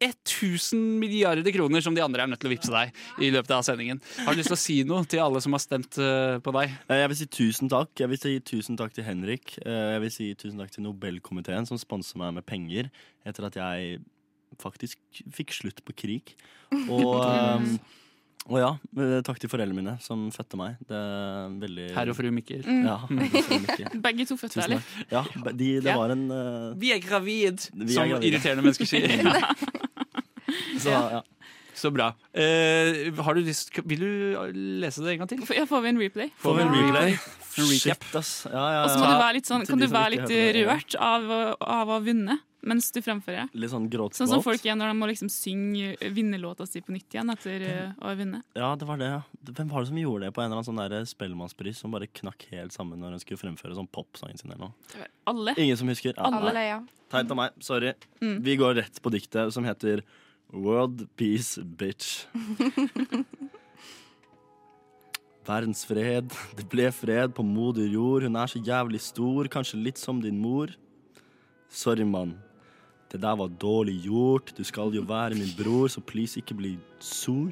1000 0.03 0.77
milliarder 1.01 1.51
kroner 1.55 1.81
som 1.81 1.95
de 1.97 2.03
andre 2.05 2.21
er 2.25 2.29
nødt 2.29 2.39
til 2.43 2.51
å 2.51 2.53
vippse 2.53 2.73
deg 2.73 2.91
i 3.25 3.31
løpet 3.33 3.53
av 3.55 3.63
sendingen. 3.65 4.01
Har 4.25 4.35
du 4.35 4.41
lyst 4.41 4.51
til 4.51 4.57
å 4.57 4.61
si 4.61 4.75
noe 4.85 5.07
til 5.09 5.23
alle 5.23 5.41
som 5.41 5.55
har 5.57 5.63
stemt 5.63 5.97
eh, 5.97 6.37
på 6.45 6.53
deg? 6.53 6.75
Eh, 6.87 6.99
Jeg 7.01 7.09
vil 7.13 7.19
si 7.23 7.29
tusen 7.39 7.71
takk. 7.73 7.93
Jeg 8.03 8.11
vil 8.13 8.21
si 8.21 8.35
tusen 8.45 8.77
takk 8.77 8.93
til 8.93 9.07
Henrik. 9.07 9.55
Eh, 9.65 9.95
Jeg 9.97 10.03
vil 10.05 10.13
si 10.13 10.29
tusen 10.37 10.61
takk 10.61 10.73
til 10.75 10.85
Nobelkomiteen, 10.85 11.65
som 11.69 11.81
sponser 11.81 12.21
meg 12.21 12.35
med 12.37 12.45
penger 12.45 12.91
etter 13.25 13.49
at 13.49 13.57
jeg 13.57 13.99
faktisk 14.61 14.97
fikk 15.33 15.51
slutt 15.57 15.81
på 15.85 15.93
krig. 15.97 16.35
Og, 16.87 17.17
um, 17.17 17.73
og 18.53 18.57
ja, 18.61 18.69
eh, 19.01 19.17
takk 19.27 19.41
til 19.41 19.49
foreldrene 19.51 19.75
mine 19.81 19.95
som 20.03 20.27
fødte 20.31 20.59
meg. 20.61 20.77
Det 20.87 20.95
er 20.95 21.57
veldig 21.65 21.87
Herr 21.97 22.13
og 22.13 22.17
fru 22.19 22.29
Mikkel. 22.37 22.61
Ja, 22.85 22.99
fru 23.09 23.17
Mikkel. 23.65 23.89
Begge 24.05 24.27
to 24.29 24.37
fødte, 24.39 24.61
eller? 24.63 24.85
Ja, 25.11 25.25
de, 25.51 25.73
det 25.81 25.89
Ja. 25.89 25.97
var 25.99 26.13
en 26.15 26.27
uh... 26.31 26.71
Vi 26.79 26.93
er 26.95 27.01
gravid, 27.03 27.65
Vi 27.73 27.89
er 27.89 27.97
som 27.97 28.13
irriterende 28.21 28.63
mennesker 28.69 28.87
sier. 28.93 29.17
Så 30.85 30.93
ja. 30.93 31.23
Så 31.77 31.91
bra. 31.93 32.07
Eh, 32.33 33.13
har 33.21 33.37
du 33.37 33.43
lyst, 33.45 33.69
vil 33.85 33.99
du 34.01 34.09
lese 34.81 35.03
det 35.05 35.11
en 35.13 35.19
gang 35.21 35.29
til? 35.29 35.43
Ja, 35.53 35.67
får 35.69 35.83
vi 35.85 35.89
en 35.93 35.99
replay? 36.01 36.31
Får 36.41 36.55
vi 36.57 36.63
en 36.63 36.71
replay? 36.73 37.11
En 37.57 37.67
recap. 37.69 38.01
Shit, 38.07 38.15
ass. 38.17 38.31
Ja, 38.49 38.63
ja, 38.73 38.79
Og 38.85 38.89
så 38.95 38.97
må 39.03 39.11
du 39.11 39.19
være 39.21 39.35
litt 39.37 39.45
sånn, 39.49 39.65
kan 39.69 39.77
du 39.83 39.85
være 39.91 40.15
litt 40.15 40.33
rørt 40.57 40.95
av, 40.97 41.21
å- 41.29 41.55
av 41.61 41.91
å 41.91 41.99
ha 41.99 42.01
vunnet 42.01 42.41
mens 42.67 42.89
du 42.91 42.97
fremfører. 43.05 43.45
Litt 43.53 43.69
sånn 43.71 43.85
gråtskvalt. 43.93 44.17
Sånn 44.17 44.27
som 44.33 44.41
folk 44.43 44.65
gjør 44.65 44.75
når 44.81 44.89
de 44.89 44.97
må 44.97 45.07
liksom 45.11 45.29
synge 45.31 45.93
vinnerlåta 46.17 46.65
si 46.67 46.81
på 46.81 46.91
nytt 46.97 47.13
igjen 47.13 47.29
etter 47.31 47.61
eh, 47.69 47.93
å 48.01 48.09
ha 48.09 48.15
vunnet. 48.17 48.41
Ja, 48.57 48.73
det 48.75 48.87
var 48.89 48.97
det. 48.97 49.11
Hvem 49.53 49.69
var 49.69 49.85
det 49.85 49.91
som 49.93 50.01
gjorde 50.01 50.25
det 50.25 50.33
på 50.33 50.41
en 50.41 50.49
eller 50.49 50.57
annen 50.63 50.69
sånn 50.73 50.81
der 50.81 51.05
Spellemannspris 51.13 51.77
som 51.85 51.93
bare 51.93 52.09
knakk 52.09 52.47
helt 52.57 52.73
sammen 52.73 52.99
når 53.05 53.19
hun 53.19 53.21
skulle 53.23 53.37
fremføre 53.45 53.77
sånn 53.77 53.87
popsangen 53.93 54.41
sin 54.41 54.49
eller 54.51 54.65
noe? 54.71 55.07
Alle. 55.29 55.53
Ingen 55.61 55.77
som 55.77 55.93
husker? 55.93 56.17
Ja, 56.17 56.25
Alle. 56.41 56.65
ja. 56.73 56.81
Teit 57.13 57.29
av 57.31 57.37
meg. 57.37 57.53
Sorry. 57.63 57.93
Mm. 58.19 58.39
Vi 58.43 58.57
går 58.57 58.81
rett 58.81 58.97
på 59.05 59.13
diktet 59.13 59.53
som 59.53 59.63
heter 59.69 60.01
World 60.53 61.07
Peace 61.17 61.63
Bitch. 61.77 62.25
Verdensfred, 65.47 66.31
det 66.55 66.65
ble 66.71 66.87
fred 66.91 67.33
på 67.35 67.43
moder 67.43 67.87
jord. 67.87 68.23
Hun 68.23 68.35
er 68.35 68.51
så 68.51 68.59
jævlig 68.59 69.01
stor, 69.03 69.47
kanskje 69.51 69.79
litt 69.79 69.99
som 69.99 70.21
din 70.23 70.39
mor. 70.39 70.71
Sorry, 71.69 72.03
mann. 72.03 72.37
Det 73.11 73.21
der 73.21 73.35
var 73.39 73.47
dårlig 73.47 74.01
gjort. 74.03 74.53
Du 74.57 74.63
skal 74.63 74.95
jo 74.95 75.03
være 75.07 75.35
min 75.35 75.51
bror, 75.55 75.87
så 75.87 76.01
please 76.01 76.39
ikke 76.39 76.55
bli 76.55 76.77
sur. 76.99 77.51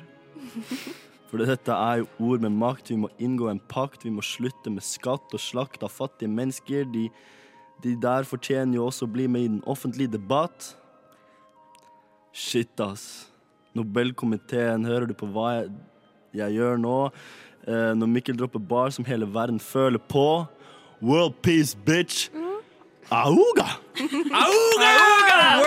For 1.29 1.39
dette 1.43 1.71
er 1.71 2.03
jo 2.03 2.07
ord 2.19 2.43
med 2.43 2.55
makt. 2.55 2.91
Vi 2.91 2.99
må 2.99 3.09
inngå 3.19 3.49
en 3.51 3.59
pakt. 3.59 4.03
Vi 4.05 4.11
må 4.11 4.23
slutte 4.23 4.71
med 4.71 4.83
skatt 4.83 5.35
og 5.35 5.39
slakt 5.39 5.83
av 5.83 5.91
fattige 5.91 6.31
mennesker. 6.31 6.87
De, 6.91 7.09
de 7.83 7.95
der 7.99 8.27
fortjener 8.27 8.79
jo 8.79 8.87
også 8.87 9.07
å 9.07 9.13
bli 9.15 9.27
med 9.27 9.43
i 9.43 9.51
den 9.51 9.63
offentlige 9.67 10.15
debatt. 10.15 10.75
Shit, 12.35 12.79
ass. 12.83 13.29
Nobelkomiteen, 13.75 14.83
hører 14.83 15.07
du 15.07 15.13
på 15.15 15.27
hva 15.31 15.53
jeg, 15.55 15.69
jeg 16.35 16.57
gjør 16.57 16.81
nå? 16.83 16.95
Eh, 17.63 17.93
når 17.95 18.11
Mikkel 18.11 18.35
dropper 18.39 18.59
bar 18.59 18.91
som 18.91 19.07
hele 19.07 19.27
verden 19.31 19.59
føler 19.63 20.03
på. 20.11 20.43
World 20.99 21.39
peace, 21.41 21.77
bitch! 21.87 22.27
Auga! 23.23 23.69
Auga! 23.95 24.91
peace, 24.91 25.64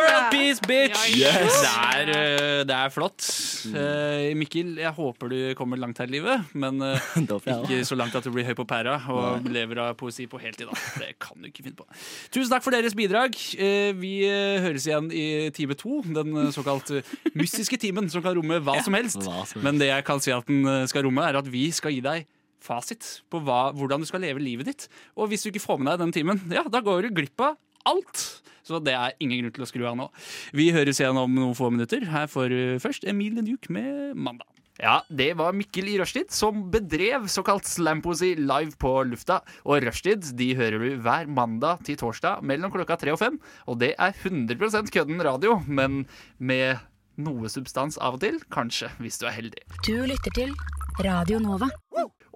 bitch! 0.68 1.00
Yes. 1.16 1.57
Det, 1.64 1.70
er, 1.72 2.11
eh, 2.12 2.61
det 2.68 2.74
er 2.76 2.92
flott. 2.92 3.24
Eh, 3.72 4.28
Mikkel, 4.38 4.74
jeg 4.83 4.92
håper 4.96 5.33
du 5.33 5.37
kommer 5.59 5.81
langt 5.81 5.98
her 6.02 6.11
i 6.11 6.14
livet, 6.18 6.44
men 6.59 6.83
eh, 6.85 7.09
ikke 7.24 7.81
så 7.88 7.98
langt 7.98 8.16
at 8.18 8.26
du 8.28 8.33
blir 8.35 8.46
høy 8.48 8.54
på 8.59 8.66
pæra 8.68 8.98
og 9.12 9.48
lever 9.48 9.81
av 9.87 9.96
poesi 10.00 10.28
på 10.31 10.40
heltid. 10.42 10.68
Da. 10.70 10.78
Det 11.02 11.11
kan 11.22 11.40
du 11.40 11.48
ikke 11.50 11.66
finne 11.66 11.78
på. 11.81 11.88
Tusen 12.35 12.52
takk 12.52 12.66
for 12.66 12.76
deres 12.76 12.96
bidrag. 12.98 13.37
Eh, 13.59 13.90
Vi 13.98 14.14
høres 14.28 14.87
igjen 14.88 15.11
i 15.14 15.26
time 15.57 15.76
to, 15.78 16.00
den 16.07 16.50
såkalt 16.54 16.92
mystiske 17.38 17.81
timen 17.81 18.11
som 18.12 18.24
kan 18.24 18.37
romme 18.38 18.61
hva 18.64 18.78
som 18.85 18.96
helst. 18.96 19.24
Men 19.64 19.81
det 19.81 19.90
jeg 19.90 20.07
kan 20.09 20.20
si 20.22 20.35
at 20.35 20.46
den 20.48 20.66
skal 20.90 21.09
romme, 21.09 21.24
er 21.24 21.40
at 21.40 21.48
vi 21.50 21.68
skal 21.74 21.94
gi 21.96 22.04
deg 22.04 22.28
fasit 22.62 23.07
på 23.31 23.40
hva, 23.46 23.68
hvordan 23.76 24.02
du 24.02 24.09
skal 24.09 24.22
leve 24.24 24.42
livet 24.42 24.66
ditt. 24.68 24.87
Og 25.16 25.31
hvis 25.31 25.44
du 25.46 25.50
ikke 25.52 25.62
får 25.62 25.78
med 25.81 25.92
deg 25.94 26.07
den 26.07 26.14
timen, 26.16 26.40
ja, 26.52 26.64
da 26.68 26.83
går 26.85 27.07
du 27.07 27.14
glipp 27.20 27.40
av 27.44 27.57
alt. 27.88 28.24
Så 28.68 28.83
det 28.85 28.94
er 28.96 29.16
ingen 29.18 29.40
grunn 29.42 29.57
til 29.57 29.64
å 29.64 29.70
skru 29.70 29.88
av 29.88 29.96
nå. 29.98 30.11
Vi 30.57 30.70
høres 30.76 31.00
igjen 31.00 31.18
om 31.18 31.35
noen 31.35 31.57
få 31.57 31.72
minutter. 31.72 32.04
Her 32.12 32.28
får 32.31 32.52
du 32.52 32.61
først 32.85 33.09
Emilie 33.09 33.44
Duke 33.46 33.72
med 33.72 34.14
'Mandag'. 34.14 34.59
Ja, 34.78 35.00
det 35.11 35.33
var 35.35 35.57
Mikkel 35.59 35.88
i 35.90 35.96
Rushtid 35.98 36.31
som 36.31 36.68
bedrev 36.70 37.24
såkalt 37.26 37.66
slampoesi 37.66 38.37
live 38.38 38.76
på 38.78 38.92
lufta. 39.11 39.40
Og 39.66 39.83
Rushtid 39.83 40.28
de 40.38 40.52
hører 40.54 40.78
du 40.78 41.00
hver 41.02 41.26
mandag 41.26 41.83
til 41.88 41.98
torsdag 41.98 42.44
mellom 42.46 42.70
klokka 42.70 42.94
tre 43.00 43.11
og 43.11 43.18
fem. 43.18 43.40
Og 43.66 43.81
det 43.81 43.96
er 43.98 44.14
100% 44.14 44.92
kødden 44.94 45.24
radio, 45.26 45.59
men 45.66 46.04
med 46.38 46.78
noe 47.18 47.50
substans 47.50 47.98
av 47.98 48.20
og 48.20 48.22
til. 48.22 48.38
Kanskje, 48.54 48.92
hvis 49.02 49.18
du 49.18 49.26
er 49.26 49.35
heldig. 49.35 49.66
Du 49.83 49.96
lytter 50.07 50.37
til 50.38 50.54
Radio 51.02 51.42
Nova. 51.42 51.72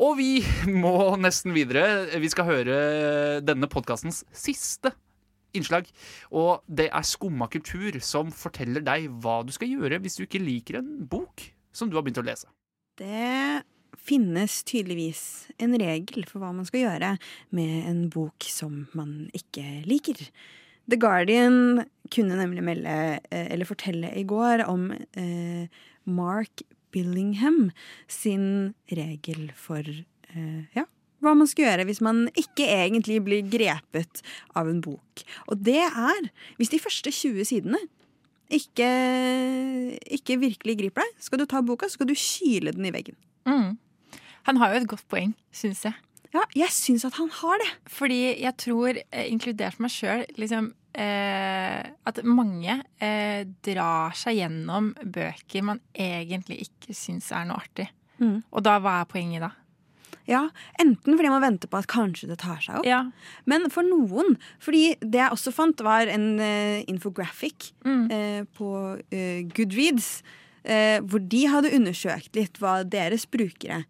Og 0.02 0.18
vi 0.18 0.42
må 0.82 1.14
nesten 1.22 1.54
videre. 1.54 2.10
Vi 2.18 2.32
skal 2.32 2.50
høre 2.50 2.76
denne 3.46 3.70
podkastens 3.70 4.24
siste 4.34 4.96
innslag. 5.58 5.88
Og 6.30 6.62
det 6.66 6.88
er 6.90 7.06
Skumma 7.06 7.48
kultur 7.52 7.98
som 8.04 8.32
forteller 8.34 8.84
deg 8.84 9.10
hva 9.22 9.40
du 9.46 9.52
skal 9.54 9.70
gjøre 9.70 10.00
hvis 10.02 10.18
du 10.18 10.24
ikke 10.26 10.42
liker 10.42 10.80
en 10.80 10.94
bok 11.08 11.48
som 11.72 11.90
du 11.90 11.96
har 11.96 12.04
begynt 12.04 12.22
å 12.22 12.26
lese. 12.26 12.50
Det 13.00 13.62
finnes 14.02 14.62
tydeligvis 14.68 15.22
en 15.62 15.76
regel 15.78 16.26
for 16.28 16.42
hva 16.42 16.50
man 16.56 16.66
skal 16.68 16.86
gjøre 16.86 17.14
med 17.54 17.86
en 17.88 18.02
bok 18.12 18.48
som 18.48 18.86
man 18.96 19.30
ikke 19.36 19.84
liker. 19.88 20.20
The 20.90 20.98
Guardian 20.98 21.84
kunne 22.12 22.36
nemlig 22.40 22.64
melde, 22.66 22.94
eh, 23.30 23.46
eller 23.52 23.68
fortelle 23.68 24.10
i 24.18 24.24
går 24.28 24.64
om 24.66 24.90
eh, 24.92 25.68
Mark 26.04 26.64
Billingham 26.92 27.70
sin 28.10 28.74
regel 28.90 29.52
for 29.56 29.86
eh, 29.86 30.64
ja, 30.74 30.84
hva 31.22 31.34
man 31.38 31.48
skal 31.50 31.68
gjøre 31.68 31.86
hvis 31.88 32.02
man 32.04 32.26
ikke 32.38 32.66
egentlig 32.66 33.20
blir 33.26 33.46
grepet 33.50 34.22
av 34.58 34.70
en 34.70 34.82
bok. 34.84 35.24
Og 35.48 35.62
det 35.64 35.80
er 35.86 36.30
hvis 36.58 36.72
de 36.72 36.82
første 36.82 37.12
20 37.14 37.48
sidene 37.48 37.80
ikke, 38.52 38.88
ikke 40.12 40.38
virkelig 40.42 40.76
griper 40.82 41.06
deg, 41.06 41.20
skal 41.24 41.40
du 41.40 41.46
ta 41.48 41.62
boka, 41.64 41.88
så 41.88 41.96
skal 41.96 42.10
du 42.10 42.16
kyle 42.18 42.74
den 42.74 42.88
i 42.88 42.92
veggen. 42.92 43.16
Mm. 43.48 43.78
Han 44.48 44.58
har 44.60 44.72
jo 44.72 44.82
et 44.82 44.90
godt 44.90 45.06
poeng, 45.08 45.32
syns 45.54 45.86
jeg. 45.86 45.96
Ja, 46.32 46.42
jeg 46.56 46.72
syns 46.72 47.04
at 47.04 47.16
han 47.20 47.30
har 47.42 47.60
det. 47.60 47.70
Fordi 47.92 48.20
jeg 48.40 48.56
tror, 48.60 48.98
eh, 48.98 49.26
inkludert 49.28 49.80
meg 49.80 49.92
sjøl, 49.92 50.24
liksom, 50.40 50.72
eh, 50.94 51.82
at 52.06 52.22
mange 52.24 52.82
eh, 53.00 53.44
drar 53.64 54.16
seg 54.16 54.40
gjennom 54.40 54.92
bøker 55.04 55.62
man 55.62 55.80
egentlig 55.94 56.62
ikke 56.68 56.96
syns 56.96 57.30
er 57.32 57.48
noe 57.48 57.60
artig. 57.60 57.88
Mm. 58.18 58.42
Og 58.50 58.64
da, 58.64 58.78
hva 58.80 59.00
er 59.00 59.10
poenget 59.10 59.44
da? 59.44 59.52
Ja, 60.28 60.44
Enten 60.80 61.16
fordi 61.18 61.30
man 61.32 61.42
venter 61.42 61.70
på 61.70 61.80
at 61.80 61.88
kanskje 61.90 62.28
det 62.30 62.38
tar 62.42 62.60
seg 62.62 62.80
opp. 62.80 62.86
Men 63.50 63.66
for 63.72 63.86
noen 63.86 64.36
Fordi 64.62 64.94
det 65.00 65.18
jeg 65.18 65.34
også 65.34 65.52
fant, 65.54 65.82
var 65.82 66.10
en 66.10 66.36
uh, 66.38 66.82
infographic 66.90 67.72
eh, 67.84 68.42
på 68.54 68.70
uh, 69.00 69.40
Goodreads. 69.56 70.22
hvor 71.10 71.18
de 71.18 71.40
hadde 71.50 71.72
undersøkt 71.74 72.36
litt 72.38 72.60
hva 72.62 72.84
deres 72.86 73.24
brukere 73.26 73.80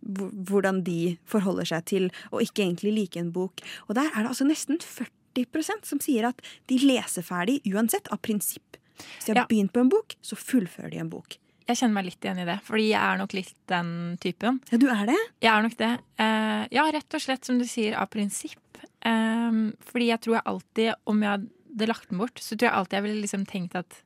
Hvordan 0.00 0.78
de 0.86 1.18
forholder 1.28 1.68
seg 1.68 1.84
til 1.90 2.06
å 2.32 2.40
ikke 2.40 2.62
egentlig 2.64 2.94
like 2.96 3.20
en 3.20 3.28
bok. 3.32 3.60
Og 3.84 3.98
der 3.98 4.08
er 4.08 4.24
det 4.24 4.32
altså 4.32 4.48
nesten 4.48 4.80
40% 4.80 5.84
som 5.84 6.00
sier 6.00 6.30
at 6.30 6.40
de 6.72 6.80
leser 6.80 7.24
ferdig 7.24 7.60
uansett, 7.68 8.08
av 8.08 8.22
prinsipp. 8.24 8.80
Hvis 8.96 9.28
de 9.28 9.36
har 9.36 9.48
begynt 9.50 9.74
på 9.76 9.84
en 9.84 9.92
bok, 9.92 10.16
så 10.24 10.40
fullfører 10.40 10.94
de 10.94 11.04
en 11.04 11.12
bok. 11.12 11.36
Jeg 11.64 11.78
kjenner 11.80 11.96
meg 11.96 12.08
litt 12.10 12.26
igjen 12.26 12.42
i 12.42 12.46
det, 12.48 12.58
fordi 12.66 12.86
jeg 12.90 13.00
er 13.00 13.20
nok 13.20 13.34
litt 13.36 13.54
den 13.72 13.90
typen. 14.20 14.58
Ja, 14.68 14.78
du 14.80 14.86
er 14.92 15.06
det? 15.08 15.20
Jeg 15.40 15.50
er 15.54 15.64
nok 15.64 15.76
det. 15.80 15.92
Uh, 16.20 16.62
ja, 16.74 16.84
rett 16.92 17.16
og 17.16 17.24
slett 17.24 17.48
som 17.48 17.60
du 17.60 17.64
sier, 17.68 17.96
av 17.96 18.10
prinsipp. 18.12 18.60
Um, 19.04 19.70
fordi 19.88 20.10
jeg 20.10 20.20
tror 20.24 20.36
jeg 20.36 20.48
alltid, 20.52 20.90
om 21.08 21.22
jeg 21.24 21.32
hadde 21.32 21.88
lagt 21.88 22.10
den 22.10 22.20
bort, 22.20 22.40
så 22.40 22.52
tror 22.52 22.68
jeg 22.68 22.76
alltid 22.80 22.98
jeg 22.98 23.06
ville 23.06 23.24
liksom 23.24 23.46
tenkt 23.48 23.78
at 23.80 23.96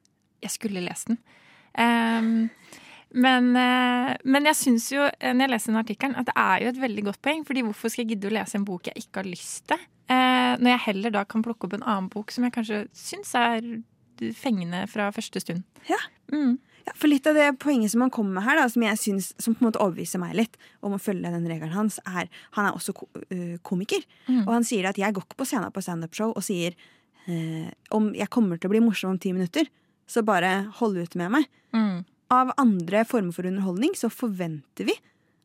jeg 0.44 0.54
skulle 0.54 0.84
lest 0.84 1.10
den. 1.10 1.18
Um, 1.74 2.30
men, 3.18 3.50
uh, 3.58 4.14
men 4.22 4.48
jeg 4.50 4.60
syns 4.60 4.88
jo, 4.94 5.08
når 5.08 5.48
jeg 5.48 5.54
leser 5.56 5.72
den 5.72 5.82
artikkelen, 5.82 6.16
at 6.20 6.30
det 6.30 6.38
er 6.38 6.62
jo 6.62 6.72
et 6.72 6.82
veldig 6.86 7.06
godt 7.10 7.22
poeng. 7.26 7.42
fordi 7.48 7.66
hvorfor 7.66 7.90
skal 7.90 8.06
jeg 8.06 8.14
gidde 8.14 8.30
å 8.30 8.36
lese 8.38 8.58
en 8.60 8.68
bok 8.68 8.86
jeg 8.86 9.02
ikke 9.02 9.24
har 9.24 9.32
lyst 9.32 9.66
til? 9.72 9.82
Uh, 10.08 10.54
når 10.62 10.76
jeg 10.76 10.84
heller 10.86 11.18
da 11.18 11.26
kan 11.28 11.42
plukke 11.44 11.66
opp 11.66 11.74
en 11.74 11.84
annen 11.84 12.06
bok 12.12 12.30
som 12.32 12.46
jeg 12.46 12.54
kanskje 12.54 12.84
syns 12.96 13.34
er 13.36 13.66
fengende 14.34 14.86
fra 14.90 15.10
første 15.14 15.42
stund. 15.42 15.66
Ja. 15.90 15.98
Mm. 16.32 16.58
Ja, 16.88 16.92
for 16.96 17.10
litt 17.10 17.26
av 17.28 17.36
det 17.36 17.46
poenget 17.60 17.92
som 17.92 18.00
han 18.04 18.12
kommer 18.14 18.38
med 18.38 18.46
her, 18.46 18.56
da, 18.56 18.66
som 18.72 18.84
jeg 18.86 19.00
synes, 19.00 19.30
som 19.36 19.56
på 19.56 19.60
en 19.62 19.68
måte 19.68 19.80
overbeviser 19.84 20.22
meg 20.22 20.36
litt 20.38 20.54
om 20.80 20.94
å 20.96 21.00
følge 21.02 21.32
den 21.34 21.48
regelen 21.50 21.74
hans, 21.74 21.98
er 22.08 22.30
Han 22.56 22.68
er 22.68 22.76
også 22.78 22.94
øh, 22.96 23.58
komiker. 23.66 24.04
Mm. 24.28 24.46
Og 24.46 24.54
han 24.56 24.66
sier 24.66 24.88
at 24.88 25.00
jeg 25.00 25.14
går 25.16 25.26
ikke 25.26 25.42
på 25.42 25.48
scenen 25.50 25.74
på 25.74 25.84
standup-show 25.84 26.32
og 26.32 26.46
sier 26.46 26.76
eh, 27.28 27.68
om 27.94 28.12
jeg 28.16 28.30
kommer 28.32 28.56
til 28.56 28.70
å 28.70 28.74
bli 28.74 28.84
morsom 28.84 29.14
om 29.14 29.20
ti 29.20 29.34
minutter, 29.36 29.68
så 30.08 30.24
bare 30.24 30.70
hold 30.80 30.96
ut 30.96 31.18
med 31.20 31.34
meg. 31.36 31.50
Mm. 31.76 32.06
Av 32.32 32.54
andre 32.60 33.04
former 33.08 33.36
for 33.36 33.48
underholdning 33.48 33.94
så 33.96 34.10
forventer 34.12 34.88
vi 34.88 34.96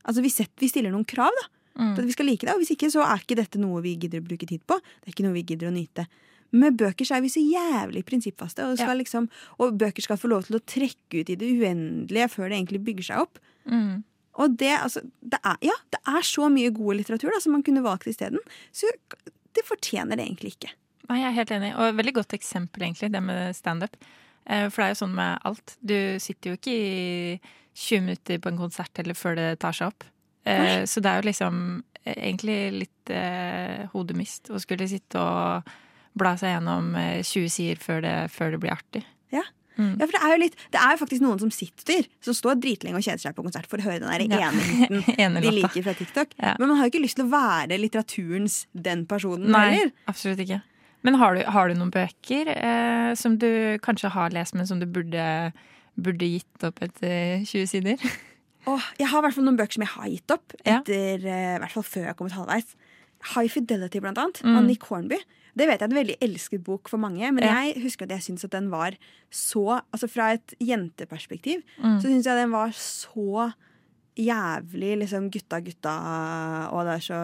Altså 0.04 0.20
vi, 0.20 0.28
setter, 0.28 0.60
vi 0.60 0.68
stiller 0.68 0.92
noen 0.92 1.06
krav 1.08 1.32
da 1.32 1.46
Mm. 1.74 1.94
at 1.98 2.06
vi 2.06 2.14
skal 2.14 2.28
like 2.30 2.46
det. 2.46 2.54
Og 2.54 2.62
hvis 2.62 2.74
ikke, 2.76 2.90
så 2.94 3.02
er 3.02 3.22
ikke 3.22 3.38
dette 3.40 3.58
noe 3.62 3.82
vi 3.82 3.96
gidder 3.98 4.22
å 4.22 4.28
bruke 4.28 4.46
tid 4.46 4.62
på. 4.70 4.78
Det 5.02 5.10
er 5.10 5.16
ikke 5.16 5.26
noe 5.26 5.38
vi 5.38 5.46
gidder 5.50 5.72
å 5.72 5.74
nyte. 5.74 6.06
Med 6.54 6.78
bøker 6.78 7.08
så 7.08 7.18
er 7.18 7.24
vi 7.26 7.32
så 7.34 7.42
jævlig 7.42 8.04
prinsippfaste, 8.06 8.66
og, 8.70 8.78
skal 8.78 9.00
liksom, 9.02 9.30
og 9.58 9.78
bøker 9.82 10.06
skal 10.06 10.20
få 10.22 10.30
lov 10.30 10.48
til 10.48 10.60
å 10.60 10.64
trekke 10.70 11.24
ut 11.24 11.32
i 11.34 11.38
det 11.40 11.50
uendelige 11.50 12.30
før 12.30 12.50
det 12.52 12.60
egentlig 12.60 12.84
bygger 12.86 13.10
seg 13.10 13.24
opp. 13.26 13.42
Mm. 13.66 14.04
Og 14.42 14.56
det, 14.58 14.72
altså, 14.78 15.04
det 15.22 15.40
er, 15.46 15.58
ja, 15.70 15.76
det 15.94 16.02
er 16.10 16.26
så 16.26 16.50
mye 16.54 16.74
god 16.74 17.00
litteratur 17.00 17.34
da, 17.34 17.42
som 17.42 17.54
man 17.58 17.66
kunne 17.66 17.84
valgt 17.86 18.10
isteden. 18.10 18.42
Så 18.74 18.90
det 19.54 19.66
fortjener 19.68 20.18
det 20.18 20.26
egentlig 20.26 20.56
ikke. 20.56 20.74
Nei, 21.10 21.20
jeg 21.20 21.30
er 21.30 21.38
helt 21.38 21.54
enig. 21.58 21.74
Og 21.76 21.90
et 21.90 21.98
veldig 22.00 22.16
godt 22.22 22.38
eksempel, 22.38 22.86
egentlig, 22.88 23.12
det 23.14 23.22
med 23.22 23.58
standup. 23.58 23.98
Eh, 24.46 24.70
For 24.70 24.82
det 24.82 24.88
er 24.88 24.96
jo 24.96 25.02
sånn 25.04 25.18
med 25.18 25.46
alt. 25.50 25.76
Du 25.82 25.98
sitter 26.24 26.54
jo 26.54 26.60
ikke 26.60 26.74
i 26.74 27.40
20 27.74 28.06
minutter 28.08 28.42
på 28.42 28.52
en 28.52 28.62
konsert 28.62 29.02
eller 29.02 29.18
før 29.18 29.38
det 29.38 29.50
tar 29.62 29.76
seg 29.76 29.94
opp. 29.94 30.06
Eh, 30.46 30.60
Nei. 30.64 30.76
Så 30.90 31.04
det 31.04 31.12
er 31.12 31.22
jo 31.22 31.30
liksom 31.30 31.60
eh, 32.04 32.18
egentlig 32.18 32.58
litt 32.84 33.14
eh, 33.14 33.86
hodemist 33.94 34.52
å 34.54 34.62
skulle 34.62 34.90
sitte 34.92 35.22
og 35.22 35.74
bla 36.20 36.36
seg 36.38 36.54
gjennom 36.56 36.94
eh, 37.00 37.22
20 37.26 37.50
sider 37.50 37.80
før 37.82 38.02
det, 38.06 38.16
før 38.34 38.52
det 38.56 38.60
blir 38.64 38.74
artig. 38.76 39.04
Ja. 39.34 39.44
Mm. 39.78 39.96
Ja, 39.98 40.06
for 40.06 40.14
det 40.14 40.20
er 40.22 40.34
jo 40.36 40.42
litt 40.44 40.56
Det 40.70 40.78
er 40.78 40.92
jo 40.94 40.98
faktisk 41.02 41.24
noen 41.26 41.40
som 41.42 41.50
sitter 41.50 42.04
Som 42.22 42.36
står 42.38 42.60
dritlenge 42.62 43.00
og 43.00 43.02
kjeder 43.02 43.24
seg 43.24 43.34
på 43.34 43.42
konsert 43.42 43.66
for 43.66 43.82
å 43.82 43.86
høre 43.88 44.04
den 44.04 44.28
der 44.30 44.38
Ja. 44.44 44.52
ene 45.18 45.42
de 45.42 45.50
liker 45.56 45.82
fra 45.88 45.96
TikTok. 45.98 46.36
Ja. 46.38 46.52
Men 46.60 46.68
man 46.70 46.78
har 46.78 46.86
jo 46.86 46.92
ikke 46.94 47.02
lyst 47.02 47.18
til 47.18 47.26
å 47.26 47.32
være 47.34 47.80
litteraturens 47.82 48.60
den 48.78 49.08
personen 49.10 49.50
Nei, 49.50 49.64
heller. 49.80 49.92
absolutt 50.06 50.44
ikke. 50.46 50.60
Men 51.04 51.18
har 51.20 51.34
du, 51.36 51.42
har 51.56 51.68
du 51.68 51.74
noen 51.80 51.90
bøker 51.92 52.54
eh, 52.54 53.10
som 53.18 53.40
du 53.42 53.50
kanskje 53.84 54.14
har 54.14 54.30
lest, 54.38 54.54
men 54.56 54.70
som 54.70 54.78
du 54.80 54.86
burde, 54.86 55.26
burde 55.98 56.30
gitt 56.36 56.64
opp 56.70 56.78
etter 56.86 57.42
20 57.42 57.66
sider? 57.74 57.98
Åh, 58.70 58.86
jeg 59.02 59.10
har 59.12 59.20
i 59.20 59.26
hvert 59.26 59.36
fall 59.36 59.44
noen 59.50 59.58
bøker 59.60 59.76
som 59.76 59.84
jeg 59.84 59.92
har 59.98 60.08
gitt 60.14 60.32
opp, 60.38 60.54
etter, 60.64 61.18
ja. 61.26 61.40
i 61.58 61.60
hvert 61.66 61.74
fall 61.74 61.84
før 61.84 62.06
jeg 62.06 62.14
har 62.14 62.20
kommet 62.22 62.38
halvveis. 62.38 62.78
High 63.34 63.50
Fidelity, 63.52 64.00
blant 64.06 64.22
annet, 64.22 64.40
Mm. 64.46 64.56
av 64.62 64.64
Nick 64.70 64.86
Hornby. 64.88 65.18
Det 65.56 65.68
vet 65.70 65.80
jeg 65.80 65.86
er 65.86 65.92
en 65.92 66.00
veldig 66.08 66.18
elsket 66.26 66.64
bok 66.66 66.90
for 66.90 66.98
mange, 66.98 67.32
men 67.32 67.44
Ja. 67.44 67.62
jeg 67.64 67.84
husker 67.84 68.04
at 68.08 68.10
jeg 68.16 68.22
syns 68.26 68.44
at 68.44 68.52
den 68.52 68.70
var 68.72 68.96
så 69.30 69.82
Altså 69.94 70.08
fra 70.10 70.32
et 70.34 70.54
jenteperspektiv 70.60 71.62
Mm. 71.80 72.00
så 72.02 72.08
syns 72.10 72.26
jeg 72.26 72.36
den 72.38 72.52
var 72.52 72.70
så 72.72 73.54
jævlig 74.16 74.98
liksom 75.02 75.30
gutta, 75.34 75.60
gutta, 75.66 75.94
og 76.72 76.86
det 76.86 76.94
er 76.94 77.02
så 77.02 77.20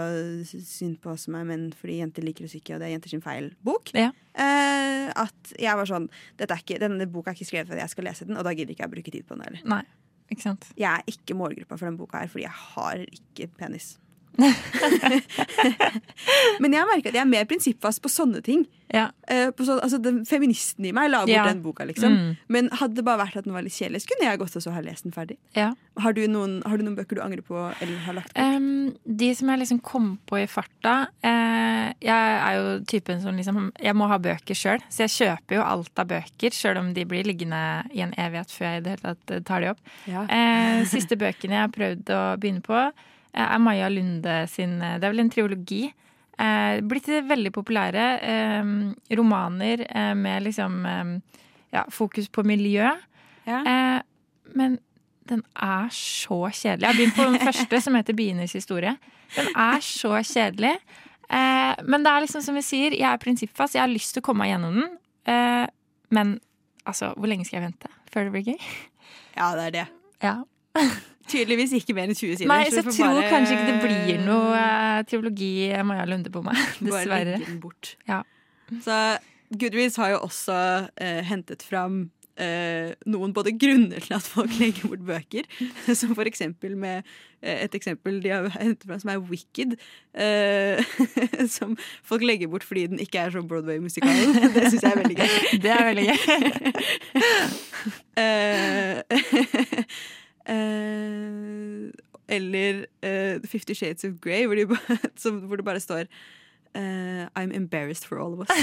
synd 0.65 0.97
på 1.03 1.11
oss 1.13 1.27
som 1.27 1.35
er 1.35 1.45
menn 1.45 1.67
fordi 1.77 1.99
jenter 2.01 2.25
liker 2.25 2.45
oss 2.45 2.55
ikke, 2.57 2.73
og 2.75 2.81
det 2.81 2.87
er 2.89 2.95
jenter 2.95 3.09
sin 3.13 3.21
feil-bok. 3.21 3.91
Ja. 3.93 4.09
Eh, 4.33 5.11
at 5.15 5.53
jeg 5.59 5.75
var 5.77 5.85
sånn 5.89 6.09
ikke, 6.39 6.79
Denne 6.81 7.05
boka 7.11 7.29
er 7.31 7.35
ikke 7.37 7.45
skrevet 7.49 7.67
for 7.67 7.77
at 7.77 7.83
jeg 7.85 7.89
skal 7.93 8.03
lese 8.09 8.25
den, 8.25 8.37
og 8.37 8.43
da 8.43 8.53
gidder 8.55 8.73
ikke 8.73 8.85
jeg 8.87 8.89
å 8.91 8.95
bruke 8.95 9.11
tid 9.11 9.27
på 9.27 9.35
den 9.37 9.45
heller. 9.45 9.61
Nei, 9.69 9.83
ikke 10.31 10.41
sant? 10.47 10.65
Jeg 10.77 10.89
er 10.89 11.03
ikke 11.13 11.37
målgruppa 11.37 11.77
for 11.77 11.85
den 11.85 11.97
boka 11.97 12.19
her, 12.23 12.27
fordi 12.27 12.45
jeg 12.47 12.57
har 12.73 13.05
ikke 13.05 13.49
penis. 13.57 13.97
Men 16.63 16.75
jeg 16.75 16.87
merker 16.89 17.11
at 17.11 17.17
jeg 17.17 17.23
er 17.23 17.29
mer 17.29 17.47
prinsippfast 17.49 18.01
på 18.03 18.11
sånne 18.11 18.41
ting. 18.45 18.65
Ja. 18.89 19.09
Uh, 19.29 19.51
på 19.53 19.65
så, 19.67 19.75
altså, 19.83 19.99
den 20.01 20.23
feministen 20.25 20.87
i 20.89 20.93
meg 20.95 21.11
la 21.11 21.21
bort 21.21 21.33
Ja. 21.33 21.43
den 21.49 21.61
boka, 21.61 21.85
liksom. 21.85 22.15
Mm. 22.15 22.31
Men 22.49 22.69
hadde 22.79 22.97
det 22.97 23.05
bare 23.05 23.21
vært 23.25 23.37
at 23.37 23.45
den 23.45 23.53
var 23.53 23.65
litt 23.65 23.75
kjedelig, 23.75 24.01
så 24.03 24.13
kunne 24.13 24.29
jeg 24.29 24.41
godt 24.41 24.57
også 24.57 24.73
ha 24.73 24.81
lest 24.85 25.05
den 25.05 25.13
ferdig. 25.13 25.37
Ja. 25.57 25.73
Har 25.99 26.15
du 26.15 26.23
noen, 26.31 26.59
har 26.65 26.79
du 26.79 26.85
noen 26.87 26.95
bøker 26.97 27.19
du 27.19 27.21
angrer 27.21 27.43
på 27.45 27.59
eller 27.59 27.99
har 28.05 28.17
lagt 28.17 28.33
bort? 28.33 28.57
Um, 28.57 28.95
de 29.05 29.29
som 29.35 29.51
jeg 29.51 29.61
liksom 29.61 29.81
kom 29.85 30.09
på 30.29 30.39
i 30.39 30.45
farta 30.49 30.93
uh, 31.11 31.87
Jeg 31.99 32.35
er 32.39 32.55
jo 32.55 32.69
typen 32.87 33.19
som 33.21 33.35
liksom 33.35 33.71
Jeg 33.75 33.97
må 33.97 34.07
ha 34.07 34.17
bøker 34.21 34.55
sjøl, 34.57 34.81
så 34.89 35.03
jeg 35.05 35.13
kjøper 35.17 35.59
jo 35.59 35.65
alt 35.65 36.01
av 36.01 36.07
bøker, 36.09 36.55
sjøl 36.55 36.79
om 36.81 36.93
de 36.95 37.03
blir 37.09 37.27
liggende 37.27 37.59
i 37.93 38.01
en 38.05 38.13
evighet 38.17 38.53
før 38.53 38.69
jeg 38.69 38.79
i 38.79 38.83
det 38.85 38.95
hele 38.95 39.11
tatt 39.11 39.33
eh, 39.35 39.43
tar 39.45 39.63
de 39.63 39.69
opp. 39.73 39.81
Eh, 40.07 40.81
siste 40.89 41.17
bøkene 41.19 41.57
jeg 41.57 41.65
har 41.65 41.73
prøvd 41.75 42.11
å 42.15 42.21
begynne 42.39 42.63
på, 42.65 42.79
er 43.33 43.59
Maja 43.61 43.89
Lunde 43.89 44.47
sin 44.49 44.81
eh, 44.81 44.97
Det 44.99 45.07
er 45.07 45.13
vel 45.13 45.23
en 45.25 45.31
triologi. 45.33 45.83
Eh, 46.39 46.79
blitt 46.87 47.09
veldig 47.29 47.51
populære. 47.55 48.05
Eh, 48.23 49.15
romaner 49.17 49.85
eh, 49.89 50.13
med 50.15 50.43
liksom 50.47 50.85
eh, 50.85 51.15
ja, 51.75 51.85
fokus 51.93 52.29
på 52.29 52.43
miljø. 52.47 52.89
Eh, 53.45 53.99
men 54.55 54.79
den 55.29 55.43
er 55.55 55.89
så 55.93 56.47
kjedelig. 56.49 56.81
Jeg 56.81 56.89
har 56.89 56.97
begynt 56.97 57.17
på 57.17 57.27
den 57.29 57.39
første, 57.47 57.81
som 57.81 57.95
heter 57.95 58.13
'Bienes 58.13 58.55
historie'. 58.55 58.97
Den 59.35 59.51
er 59.55 59.79
så 59.79 60.15
kjedelig. 60.25 60.75
Eh, 61.29 61.75
men 61.85 62.03
det 62.03 62.11
er 62.11 62.23
liksom 62.25 62.41
som 62.41 62.55
vi 62.57 62.61
sier, 62.65 62.95
jeg 62.97 63.05
er 63.11 63.21
prinsippfast. 63.21 63.75
Jeg 63.75 63.83
har 63.83 63.91
lyst 63.91 64.15
til 64.15 64.23
å 64.23 64.25
komme 64.25 64.45
meg 64.45 64.55
gjennom 64.55 64.79
den. 64.81 64.97
Eh, 65.29 65.67
men 66.09 66.39
altså, 66.85 67.13
hvor 67.13 67.29
lenge 67.29 67.45
skal 67.45 67.61
jeg 67.61 67.67
vente 67.69 67.91
før 68.09 68.23
det 68.23 68.31
blir 68.33 68.47
gøy? 68.53 68.69
Ja, 69.37 69.51
det 69.55 69.65
er 69.67 69.75
det. 69.77 69.85
Ja. 70.23 70.35
Tydeligvis 71.29 71.73
ikke 71.77 71.93
mer 71.97 72.09
enn 72.09 72.17
20 72.17 72.37
sider. 72.41 72.49
Nei, 72.49 72.63
så 72.69 72.81
jeg 72.81 72.89
tror 72.91 73.15
bare- 73.19 73.29
kanskje 73.31 73.55
ikke 73.57 73.71
det 73.71 73.79
blir 73.85 74.21
noe 74.25 74.53
uh, 74.57 74.99
triologi 75.09 75.51
Maja 75.85 76.05
Lunde 76.09 76.31
på 76.33 76.41
meg. 76.45 76.57
Bare 76.81 76.91
Dessverre. 77.05 77.35
legge 77.37 77.45
den 77.51 77.59
bort. 77.63 77.95
Ja. 78.09 78.23
Så 78.85 78.95
Goodreads 79.49 79.97
har 80.01 80.15
jo 80.15 80.23
også 80.27 80.55
uh, 80.89 81.21
hentet 81.25 81.63
fram 81.65 82.01
uh, 82.39 82.91
noen 83.09 83.33
både 83.33 83.51
grunner 83.59 83.99
til 84.05 84.13
at 84.17 84.25
folk 84.29 84.53
legger 84.61 84.91
bort 84.91 85.01
bøker, 85.07 85.47
som 85.99 86.13
for 86.17 86.29
eksempel 86.29 86.75
med 86.77 87.01
eh, 87.41 87.63
et 87.65 87.73
eksempel 87.75 88.19
de 88.23 88.29
har 88.29 88.45
hentet 88.59 88.85
fram 88.89 89.01
som 89.01 89.13
er 89.15 89.23
Wicked, 89.29 89.77
Uh, 90.19 90.81
som 91.47 91.75
folk 92.03 92.23
legger 92.25 92.49
bort 92.51 92.63
fordi 92.65 92.87
den 92.91 92.99
ikke 92.99 93.21
er 93.21 93.29
så 93.31 93.41
Broadway-musikal. 93.45 94.09
Det 94.55 94.65
syns 94.73 94.83
jeg 94.83 94.91
er 94.91 94.97
veldig 94.99 95.17
gøy. 95.19 95.29
Det 95.63 95.71
er 95.71 95.83
veldig 95.87 96.05
gøy. 96.09 96.17
Eh, 98.19 99.03
eh, 100.49 101.91
eller 102.29 102.85
eh, 103.01 103.41
Fifty 103.45 103.73
Shades 103.73 104.03
of 104.03 104.11
Grey, 104.21 104.45
hvor, 104.45 104.55
de, 104.55 104.77
som, 105.23 105.39
hvor 105.39 105.55
det 105.55 105.65
bare 105.65 105.79
står 105.79 106.03
eh, 106.75 107.27
I'm 107.35 107.55
embarrassed 107.55 108.05
for 108.05 108.19
all 108.19 108.33
of 108.33 108.39
us. 108.39 108.49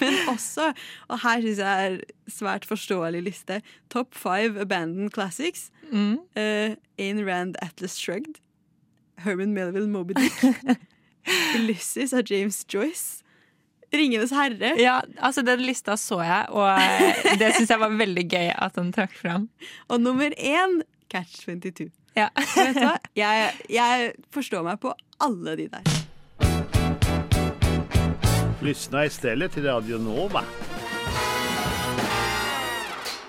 Men 0.00 0.14
også, 0.28 0.72
og 1.08 1.20
her 1.22 1.40
syns 1.40 1.58
jeg 1.58 1.86
er 1.86 1.98
svært 2.28 2.64
forståelig 2.64 3.22
liste, 3.22 3.62
Top 3.90 4.14
five 4.14 4.60
abandoned 4.60 5.10
classics. 5.10 5.70
Mm. 5.92 6.18
Eh, 6.36 6.74
Ayn 6.98 7.26
Rand 7.26 7.54
Atlas 7.62 7.96
Shrugged. 7.96 8.34
Herman 9.18 9.52
Melville 9.52 9.88
Moby 9.88 10.12
Dick. 10.12 10.32
Ulysses 11.58 12.12
av 12.12 12.22
James 12.30 12.66
Joyce. 12.74 13.22
Ringenes 13.94 14.32
herre. 14.36 14.74
Ja, 14.80 14.98
altså 15.24 15.42
Den 15.46 15.62
lista 15.64 15.96
så 15.96 16.20
jeg, 16.20 16.48
og 16.52 16.68
eh, 16.76 17.36
det 17.40 17.54
syns 17.56 17.70
jeg 17.72 17.80
var 17.80 17.94
veldig 17.96 18.24
gøy 18.28 18.50
at 18.52 18.76
han 18.76 18.92
trakk 18.92 19.14
fram. 19.16 19.48
Og 19.88 20.02
nummer 20.02 20.34
én 20.36 20.82
Catch 21.08 21.46
22. 21.46 21.88
Ja. 22.18 22.28
Vet 22.36 22.76
du 22.76 22.82
hva? 22.84 22.96
Jeg, 23.16 23.52
jeg 23.72 24.12
forstår 24.34 24.66
meg 24.66 24.80
på 24.82 24.92
alle 25.24 25.56
de 25.56 25.68
der. 25.72 25.98
Lyssna 28.60 29.06
istället 29.06 29.52
till 29.52 29.64
Radio 29.64 29.98
Nova. 29.98 30.42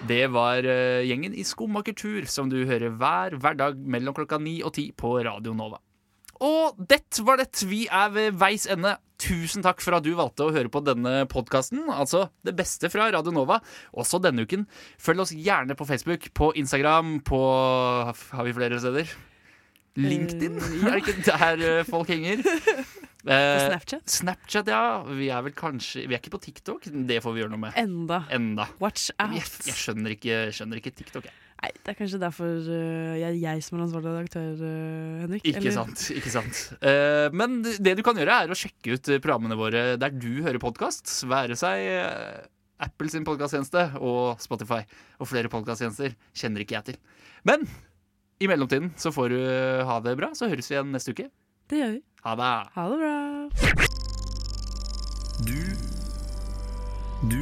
Det 0.10 0.28
var 0.28 0.66
eh, 0.66 1.06
gjengen 1.06 1.36
i 1.38 1.44
Skomakertur 1.46 2.26
som 2.26 2.50
du 2.50 2.64
hører 2.66 2.90
hver 2.98 3.36
hverdag 3.38 3.78
mellom 3.78 4.16
klokka 4.18 4.40
ni 4.42 4.58
og 4.66 4.74
ti 4.76 4.90
på 4.92 5.20
Radio 5.24 5.54
Nova. 5.54 5.78
Og 6.42 6.80
det 6.90 7.20
var 7.24 7.38
det. 7.38 7.52
Vi 7.68 7.86
er 7.92 8.10
ved 8.16 8.40
veis 8.42 8.66
ende. 8.66 8.96
Tusen 9.20 9.66
takk 9.66 9.82
for 9.84 9.98
at 9.98 10.06
du 10.06 10.14
valgte 10.16 10.46
å 10.48 10.54
høre 10.56 10.72
på 10.72 10.82
denne 10.86 11.26
podkasten. 11.32 11.90
Altså 11.92 12.30
det 12.48 12.54
beste 12.58 12.88
fra 12.92 13.10
Radio 13.12 13.34
Nova, 13.36 13.60
også 13.92 14.22
denne 14.24 14.46
uken. 14.48 14.64
Følg 15.02 15.26
oss 15.26 15.34
gjerne 15.36 15.76
på 15.76 15.88
Facebook, 15.90 16.30
på 16.38 16.54
Instagram, 16.60 17.18
på 17.28 17.42
Har 18.32 18.48
vi 18.48 18.56
flere 18.56 18.80
steder? 18.80 19.12
LinkedIn? 20.00 20.56
Er 20.88 20.96
det 20.96 21.04
ikke 21.04 21.18
der 21.28 21.66
eh, 21.68 21.86
folk 21.90 22.12
henger? 22.16 22.44
Eh, 23.28 23.66
Snapchat? 23.68 24.06
Snapchat, 24.08 24.70
ja. 24.72 25.02
Vi 25.04 25.26
er 25.28 25.42
vel 25.44 25.52
kanskje 25.52 26.06
Vi 26.08 26.16
er 26.16 26.22
ikke 26.22 26.32
på 26.38 26.40
TikTok. 26.46 26.86
Det 26.88 27.18
får 27.20 27.34
vi 27.36 27.42
gjøre 27.42 27.52
noe 27.52 27.60
med. 27.66 27.76
Enda. 27.78 28.22
Enda. 28.32 28.70
Watch 28.80 29.10
out. 29.20 29.36
Jeg, 29.36 29.44
jeg 29.68 29.76
skjønner, 29.76 30.14
ikke, 30.16 30.38
skjønner 30.56 30.80
ikke 30.80 30.94
TikTok, 30.96 31.28
jeg. 31.28 31.49
Nei, 31.60 31.72
det 31.76 31.92
er 31.92 31.98
kanskje 32.00 32.20
derfor 32.22 32.48
uh, 32.72 33.16
jeg, 33.20 33.40
jeg 33.42 33.64
som 33.66 33.76
er 33.78 33.84
ansvarlig 33.84 34.12
redaktør, 34.16 34.54
uh, 34.64 35.18
Henrik. 35.26 35.44
Ikke 35.44 35.60
eller- 35.60 35.76
sant. 35.76 36.04
ikke 36.16 36.32
sant 36.32 36.60
uh, 36.80 37.28
Men 37.36 37.58
det 37.66 37.98
du 38.00 38.04
kan 38.06 38.16
gjøre, 38.16 38.38
er 38.46 38.54
å 38.54 38.56
sjekke 38.56 38.96
ut 38.96 39.10
programmene 39.20 39.58
våre 39.60 39.82
der 40.00 40.16
du 40.16 40.30
hører 40.46 40.62
podkast. 40.64 41.12
Være 41.28 41.58
seg 41.60 41.84
uh, 42.00 42.40
Apple 42.80 43.12
sin 43.12 43.26
podkasttjeneste 43.28 43.90
og 44.00 44.40
Spotify 44.40 44.80
og 45.20 45.28
flere 45.28 45.52
podkasttjenester 45.52 46.16
kjenner 46.32 46.64
ikke 46.64 46.78
jeg 46.78 46.86
til. 46.94 47.00
Men 47.44 47.68
i 48.40 48.48
mellomtiden 48.48 48.94
så 48.96 49.12
får 49.12 49.34
du 49.36 49.40
ha 49.90 49.98
det 50.06 50.16
bra, 50.16 50.32
så 50.32 50.48
høres 50.48 50.70
vi 50.72 50.78
igjen 50.78 50.94
neste 50.96 51.12
uke. 51.12 51.28
Det 51.68 51.82
gjør 51.82 51.92
vi. 51.98 52.02
Ha 52.24 52.38
det. 52.40 52.54
Ha 52.78 52.88
det 52.88 52.98
bra. 53.04 53.16
Du 55.44 55.60
Du 57.36 57.42